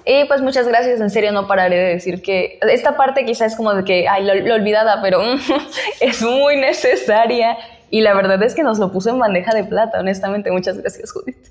Y 0.04 0.24
pues 0.24 0.42
muchas 0.42 0.66
gracias, 0.66 1.00
en 1.00 1.10
serio 1.10 1.32
no 1.32 1.46
pararé 1.46 1.76
de 1.76 1.88
decir 1.94 2.22
que 2.22 2.58
esta 2.62 2.96
parte 2.96 3.24
quizás 3.24 3.52
es 3.52 3.56
como 3.56 3.72
de 3.72 3.84
que, 3.84 4.08
ay, 4.08 4.24
lo, 4.24 4.54
olvidada, 4.54 5.00
pero 5.00 5.22
es 6.00 6.22
muy 6.22 6.56
necesaria 6.56 7.56
y 7.92 8.00
la 8.00 8.14
verdad 8.14 8.42
es 8.42 8.54
que 8.54 8.62
nos 8.62 8.78
lo 8.78 8.90
puso 8.90 9.10
en 9.10 9.18
bandeja 9.18 9.52
de 9.54 9.64
plata, 9.64 10.00
honestamente. 10.00 10.50
Muchas 10.50 10.78
gracias, 10.78 11.12
Judith. 11.12 11.48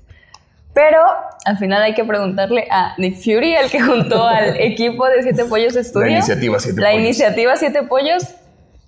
Pero 0.74 0.98
al 1.44 1.56
final 1.56 1.80
hay 1.80 1.94
que 1.94 2.04
preguntarle 2.04 2.66
a 2.68 2.94
Nick 2.98 3.14
Fury, 3.14 3.54
el 3.54 3.70
que 3.70 3.80
juntó 3.80 4.26
al 4.26 4.56
equipo 4.60 5.06
de 5.06 5.22
Siete 5.22 5.44
Pollos 5.44 5.74
Studio. 5.74 6.06
La 6.06 6.12
iniciativa 6.14 6.58
Siete 6.58 6.80
La 6.80 6.88
Pollos. 6.88 7.00
iniciativa 7.04 7.56
Siete 7.56 7.82
Pollos. 7.84 8.24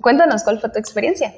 Cuéntanos 0.00 0.42
cuál 0.42 0.58
fue 0.58 0.68
tu 0.70 0.80
experiencia. 0.80 1.32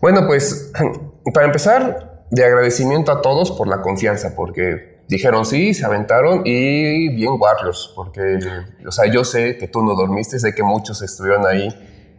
Bueno, 0.00 0.26
pues 0.26 0.72
para 1.34 1.44
empezar, 1.44 2.24
de 2.30 2.42
agradecimiento 2.42 3.12
a 3.12 3.20
todos 3.20 3.52
por 3.52 3.68
la 3.68 3.82
confianza, 3.82 4.32
porque 4.34 5.02
dijeron 5.08 5.44
sí, 5.44 5.74
se 5.74 5.84
aventaron 5.84 6.40
y 6.46 7.14
bien 7.14 7.32
Warriors, 7.38 7.92
porque, 7.94 8.38
o 8.86 8.92
sea, 8.92 9.12
yo 9.12 9.24
sé 9.24 9.58
que 9.58 9.68
tú 9.68 9.82
no 9.82 9.94
dormiste, 9.94 10.38
sé 10.38 10.54
que 10.54 10.62
muchos 10.62 11.02
estuvieron 11.02 11.46
ahí 11.46 11.68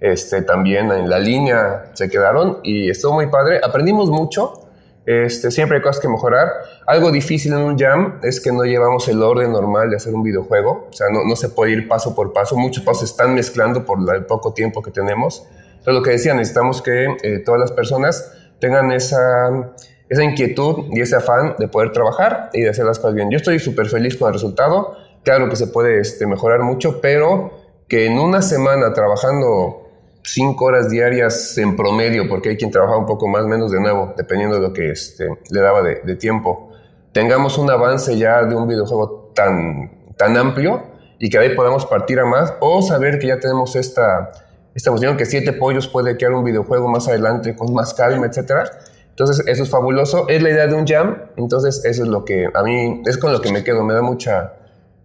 este, 0.02 0.42
también 0.42 0.92
en 0.92 1.10
la 1.10 1.20
línea 1.20 1.92
se 1.94 2.10
quedaron 2.10 2.58
y 2.64 2.90
estuvo 2.90 3.14
muy 3.14 3.28
padre. 3.28 3.62
Aprendimos 3.64 4.10
mucho, 4.10 4.68
este, 5.06 5.52
siempre 5.52 5.78
hay 5.78 5.84
cosas 5.84 6.02
que 6.02 6.10
mejorar. 6.10 6.50
Algo 6.88 7.12
difícil 7.12 7.54
en 7.54 7.60
un 7.60 7.78
jam 7.78 8.20
es 8.24 8.42
que 8.42 8.52
no 8.52 8.64
llevamos 8.64 9.08
el 9.08 9.22
orden 9.22 9.52
normal 9.52 9.92
de 9.92 9.98
hacer 9.98 10.14
un 10.14 10.24
videojuego, 10.24 10.88
o 10.90 10.94
sea, 10.94 11.08
no, 11.14 11.24
no 11.24 11.36
se 11.36 11.50
puede 11.50 11.74
ir 11.74 11.88
paso 11.88 12.16
por 12.16 12.34
paso, 12.34 12.58
muchos 12.58 12.84
pasos 12.84 13.12
están 13.12 13.36
mezclando 13.36 13.86
por 13.86 14.00
el 14.14 14.26
poco 14.26 14.54
tiempo 14.54 14.82
que 14.82 14.92
tenemos. 14.92 15.48
Entonces, 15.70 15.94
lo 15.94 16.02
que 16.02 16.12
decía, 16.12 16.34
necesitamos 16.34 16.82
que 16.82 17.06
eh, 17.24 17.40
todas 17.46 17.62
las 17.62 17.72
personas 17.72 18.34
tengan 18.60 18.92
esa, 18.92 19.74
esa 20.10 20.24
inquietud 20.24 20.86
y 20.92 21.02
ese 21.02 21.16
afán 21.16 21.56
de 21.58 21.68
poder 21.68 21.92
trabajar 21.92 22.50
y 22.54 22.62
de 22.62 22.70
hacer 22.70 22.86
las 22.86 23.00
cosas 23.00 23.16
bien. 23.16 23.30
Yo 23.30 23.38
estoy 23.38 23.60
súper 23.60 23.88
feliz 23.88 24.18
con 24.18 24.28
el 24.28 24.34
resultado, 24.34 24.96
claro 25.24 25.48
que 25.48 25.56
se 25.56 25.68
puede 25.68 26.00
este, 26.00 26.26
mejorar 26.28 26.62
mucho, 26.62 27.02
pero 27.02 27.52
que 27.88 28.06
en 28.06 28.20
una 28.20 28.42
semana 28.42 28.94
trabajando 28.94 29.81
cinco 30.24 30.66
horas 30.66 30.90
diarias 30.90 31.58
en 31.58 31.76
promedio, 31.76 32.28
porque 32.30 32.50
hay 32.50 32.58
quien 32.58 32.72
trabaja 32.72 32.98
un 32.98 33.06
poco 33.06 33.28
más, 33.28 33.46
menos 33.46 33.72
de 33.72 33.80
nuevo, 33.80 34.14
dependiendo 34.18 34.56
de 34.56 34.62
lo 34.62 34.74
que 34.74 34.92
este, 34.92 35.28
le 35.50 35.60
daba 35.60 35.82
de, 35.82 36.02
de 36.04 36.16
tiempo. 36.16 36.72
tengamos 37.12 37.58
un 37.58 37.70
avance 37.70 38.18
ya 38.18 38.44
de 38.44 38.56
un 38.56 38.68
videojuego 38.68 39.32
tan, 39.36 40.14
tan 40.18 40.38
amplio 40.38 40.84
y 41.20 41.30
que 41.30 41.38
de 41.38 41.46
ahí 41.46 41.56
podamos 41.56 41.86
partir 41.86 42.20
a 42.20 42.26
más 42.26 42.54
o 42.60 42.82
saber 42.82 43.20
que 43.20 43.28
ya 43.28 43.40
tenemos 43.40 43.76
esta, 43.76 44.32
esta 44.74 44.90
cuestión 44.90 45.18
que 45.18 45.26
Siete 45.26 45.54
Pollos 45.54 45.88
puede 45.88 46.18
crear 46.18 46.34
un 46.34 46.44
videojuego 46.44 46.88
más 46.88 47.08
adelante 47.08 47.56
con 47.56 47.74
más 47.74 47.94
calma, 47.94 48.26
etcétera. 48.26 48.64
Entonces, 49.10 49.46
eso 49.46 49.64
es 49.64 49.70
fabuloso. 49.70 50.28
Es 50.30 50.42
la 50.42 50.50
idea 50.50 50.68
de 50.68 50.74
un 50.74 50.88
jam. 50.88 51.18
Entonces, 51.36 51.84
eso 51.86 52.04
es 52.04 52.10
lo 52.10 52.24
que 52.26 52.48
a 52.52 52.64
mí, 52.64 53.04
es 53.06 53.18
con 53.18 53.34
lo 53.34 53.42
que 53.42 53.52
me 53.52 53.64
quedo. 53.64 53.84
Me 53.84 53.94
da 53.94 54.02
mucha 54.02 54.54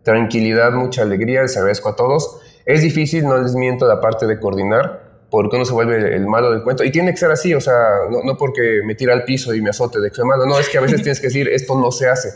tranquilidad, 0.04 0.72
mucha 0.72 1.02
alegría. 1.02 1.42
Les 1.42 1.56
agradezco 1.56 1.90
a 1.90 1.96
todos. 1.96 2.40
Es 2.64 2.82
difícil, 2.82 3.24
no 3.24 3.36
les 3.36 3.54
miento, 3.54 3.86
la 3.86 4.00
parte 4.00 4.26
de 4.26 4.40
coordinar, 4.40 5.05
porque 5.30 5.56
uno 5.56 5.64
se 5.64 5.72
vuelve 5.72 6.14
el 6.14 6.26
malo 6.26 6.50
del 6.50 6.62
cuento. 6.62 6.84
Y 6.84 6.90
tiene 6.90 7.10
que 7.10 7.16
ser 7.16 7.30
así, 7.30 7.54
o 7.54 7.60
sea, 7.60 7.74
no, 8.10 8.22
no 8.22 8.36
porque 8.36 8.80
me 8.84 8.94
tira 8.94 9.12
al 9.12 9.24
piso 9.24 9.54
y 9.54 9.60
me 9.60 9.70
azote 9.70 10.00
de 10.00 10.10
que 10.10 10.16
soy 10.16 10.26
malo. 10.26 10.46
No, 10.46 10.58
es 10.58 10.68
que 10.68 10.78
a 10.78 10.80
veces 10.80 10.96
tienes 11.02 11.20
que 11.20 11.26
decir, 11.26 11.48
esto 11.48 11.78
no 11.78 11.90
se 11.90 12.08
hace. 12.08 12.30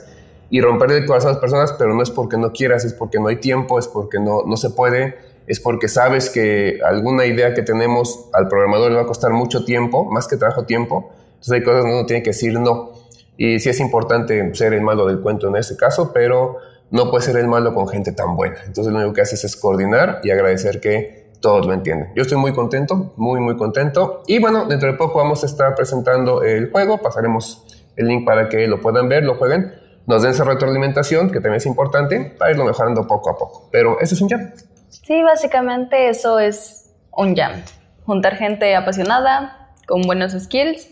Y 0.51 0.61
romper 0.61 0.91
el 0.93 1.07
corazón 1.07 1.31
a 1.31 1.33
las 1.33 1.41
personas, 1.41 1.73
pero 1.79 1.95
no 1.95 2.03
es 2.03 2.11
porque 2.11 2.37
no 2.37 2.53
quieras, 2.53 2.85
es 2.85 2.93
porque 2.93 3.19
no 3.21 3.29
hay 3.29 3.37
tiempo, 3.37 3.79
es 3.79 3.87
porque 3.87 4.19
no, 4.19 4.43
no 4.45 4.57
se 4.57 4.71
puede, 4.71 5.17
es 5.47 5.61
porque 5.61 5.89
sabes 5.89 6.29
que 6.29 6.81
alguna 6.85 7.25
idea 7.25 7.55
que 7.55 7.63
tenemos 7.63 8.29
al 8.33 8.49
programador 8.49 8.91
le 8.91 8.97
va 8.97 9.03
a 9.03 9.07
costar 9.07 9.31
mucho 9.33 9.65
tiempo, 9.65 10.11
más 10.11 10.27
que 10.27 10.37
trabajo, 10.37 10.65
tiempo 10.65 11.13
entonces 11.41 11.55
hay 11.55 11.65
cosas 11.65 11.81
donde 11.81 11.97
uno 11.97 12.07
tiene 12.07 12.23
que 12.23 12.31
decir 12.31 12.61
no. 12.61 12.93
Y 13.39 13.61
sí 13.61 13.71
es 13.71 13.81
importante 13.81 14.55
ser 14.55 14.75
el 14.75 14.83
malo 14.83 15.07
del 15.07 15.21
cuento 15.21 15.49
en 15.49 15.57
ese 15.57 15.75
caso, 15.75 16.13
pero 16.13 16.59
no 16.91 17.11
puede 17.11 17.25
ser 17.25 17.39
el 17.39 17.49
malo 17.49 17.73
con 17.73 17.89
gente 17.89 18.13
tan 18.13 18.37
buena. 18.37 18.59
Entonces 18.67 18.93
lo 18.93 18.99
único 18.99 19.15
que 19.15 19.23
haces 19.23 19.43
es 19.45 19.57
coordinar 19.57 20.21
y 20.23 20.31
agradecer 20.31 20.81
que 20.81 21.20
todos 21.41 21.67
lo 21.67 21.73
entienden. 21.73 22.13
Yo 22.15 22.23
estoy 22.23 22.39
muy 22.39 22.53
contento, 22.53 23.13
muy, 23.17 23.41
muy 23.41 23.57
contento. 23.57 24.23
Y 24.27 24.39
bueno, 24.39 24.67
dentro 24.67 24.91
de 24.91 24.99
poco 24.99 25.19
vamos 25.19 25.43
a 25.43 25.47
estar 25.47 25.75
presentando 25.75 26.43
el 26.43 26.71
juego. 26.71 26.99
Pasaremos 26.99 27.67
el 27.97 28.09
link 28.09 28.25
para 28.25 28.49
que 28.49 28.67
lo 28.67 28.81
puedan 28.81 29.09
ver, 29.09 29.25
lo 29.25 29.37
jueguen. 29.37 29.73
Nos 30.07 30.23
den 30.23 30.33
esa 30.33 30.45
retroalimentación, 30.45 31.29
que 31.29 31.35
también 31.35 31.57
es 31.57 31.67
importante, 31.67 32.35
para 32.39 32.51
irlo 32.51 32.65
mejorando 32.65 33.07
poco 33.07 33.31
a 33.31 33.39
poco. 33.39 33.69
Pero 33.71 34.01
eso 34.01 34.15
es 34.15 34.21
un 34.21 34.29
jam. 34.29 34.51
Sí, 34.89 35.23
básicamente 35.23 36.09
eso 36.09 36.39
es 36.39 36.91
un 37.13 37.35
jam. 37.37 37.63
Juntar 38.05 38.37
gente 38.37 38.75
apasionada, 38.75 39.75
con 39.87 40.03
buenos 40.03 40.33
skills 40.33 40.89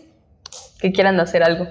que 0.79 0.91
quieran 0.91 1.19
hacer 1.19 1.43
algo. 1.43 1.67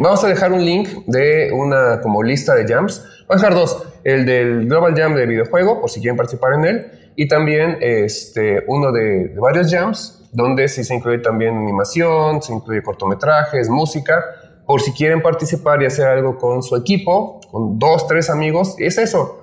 vamos 0.00 0.24
a 0.24 0.28
dejar 0.28 0.52
un 0.52 0.64
link 0.64 0.88
de 1.06 1.50
una 1.52 2.00
como 2.00 2.22
lista 2.22 2.54
de 2.54 2.66
jams. 2.66 3.04
Vamos 3.28 3.42
a 3.42 3.46
dejar 3.46 3.54
dos, 3.54 3.86
el 4.04 4.24
del 4.24 4.66
Global 4.66 4.94
Jam 4.96 5.14
de 5.14 5.26
videojuego, 5.26 5.80
por 5.80 5.90
si 5.90 6.00
quieren 6.00 6.16
participar 6.16 6.54
en 6.54 6.64
él, 6.64 7.05
y 7.16 7.26
también 7.28 7.78
este, 7.80 8.62
uno 8.68 8.92
de, 8.92 9.34
varios 9.38 9.72
jams, 9.72 10.28
donde 10.32 10.68
sí 10.68 10.84
se 10.84 10.94
incluye 10.94 11.18
también 11.18 11.56
animación, 11.56 12.42
se 12.42 12.52
incluye 12.52 12.82
cortometrajes, 12.82 13.70
música, 13.70 14.22
por 14.66 14.82
si 14.82 14.92
quieren 14.92 15.22
participar 15.22 15.82
y 15.82 15.86
hacer 15.86 16.06
algo 16.06 16.36
con 16.36 16.62
su 16.62 16.76
equipo, 16.76 17.40
con 17.50 17.78
dos, 17.78 18.06
tres 18.06 18.28
amigos, 18.28 18.76
es 18.78 18.98
eso. 18.98 19.40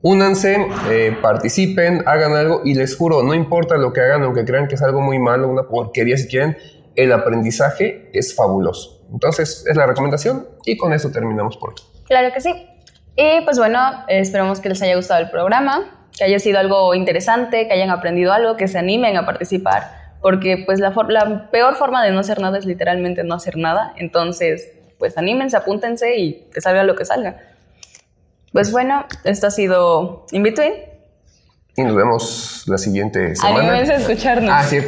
Únanse, 0.00 0.66
eh, 0.90 1.16
participen, 1.20 2.02
hagan 2.06 2.34
algo 2.34 2.62
y 2.64 2.74
les 2.74 2.96
juro, 2.96 3.22
no 3.22 3.34
importa 3.34 3.76
lo 3.76 3.92
que 3.92 4.00
hagan, 4.00 4.22
aunque 4.22 4.44
crean 4.44 4.66
que 4.66 4.76
es 4.76 4.82
algo 4.82 5.00
muy 5.00 5.18
malo, 5.18 5.48
una 5.48 5.64
porquería 5.64 6.16
si 6.16 6.28
quieren, 6.28 6.56
el 6.96 7.12
aprendizaje 7.12 8.10
es 8.12 8.34
fabuloso. 8.34 9.02
Entonces, 9.12 9.64
es 9.68 9.76
la 9.76 9.86
recomendación 9.86 10.48
y 10.64 10.76
con 10.76 10.92
eso 10.92 11.10
terminamos 11.10 11.56
por 11.56 11.70
hoy. 11.70 11.76
Claro 12.06 12.32
que 12.32 12.40
sí. 12.40 12.50
Y 13.16 13.42
pues 13.44 13.58
bueno, 13.58 13.78
esperamos 14.08 14.60
que 14.60 14.70
les 14.70 14.80
haya 14.82 14.96
gustado 14.96 15.20
el 15.20 15.30
programa, 15.30 16.01
que 16.16 16.24
haya 16.24 16.38
sido 16.38 16.58
algo 16.58 16.94
interesante, 16.94 17.66
que 17.66 17.72
hayan 17.74 17.90
aprendido 17.90 18.32
algo, 18.32 18.56
que 18.56 18.68
se 18.68 18.78
animen 18.78 19.16
a 19.16 19.26
participar, 19.26 20.16
porque 20.20 20.62
pues 20.64 20.80
la, 20.80 20.92
la 21.08 21.50
peor 21.50 21.74
forma 21.74 22.04
de 22.04 22.12
no 22.12 22.20
hacer 22.20 22.40
nada 22.40 22.58
es 22.58 22.66
literalmente 22.66 23.24
no 23.24 23.34
hacer 23.34 23.56
nada. 23.56 23.92
Entonces, 23.96 24.72
pues 24.98 25.18
anímense, 25.18 25.56
apúntense 25.56 26.16
y 26.16 26.48
que 26.52 26.60
salga 26.60 26.84
lo 26.84 26.94
que 26.94 27.04
salga. 27.04 27.36
Pues 28.52 28.70
bueno, 28.70 29.06
esto 29.24 29.46
ha 29.46 29.50
sido 29.50 30.26
In 30.30 30.42
Between. 30.42 30.74
Y 31.76 31.82
nos 31.82 31.96
vemos 31.96 32.64
la 32.66 32.76
siguiente 32.76 33.34
semana. 33.34 33.60
Anímense 33.60 33.92
a 33.94 33.96
escucharnos. 33.96 34.50
Ah, 34.52 34.62
sí. 34.62 34.78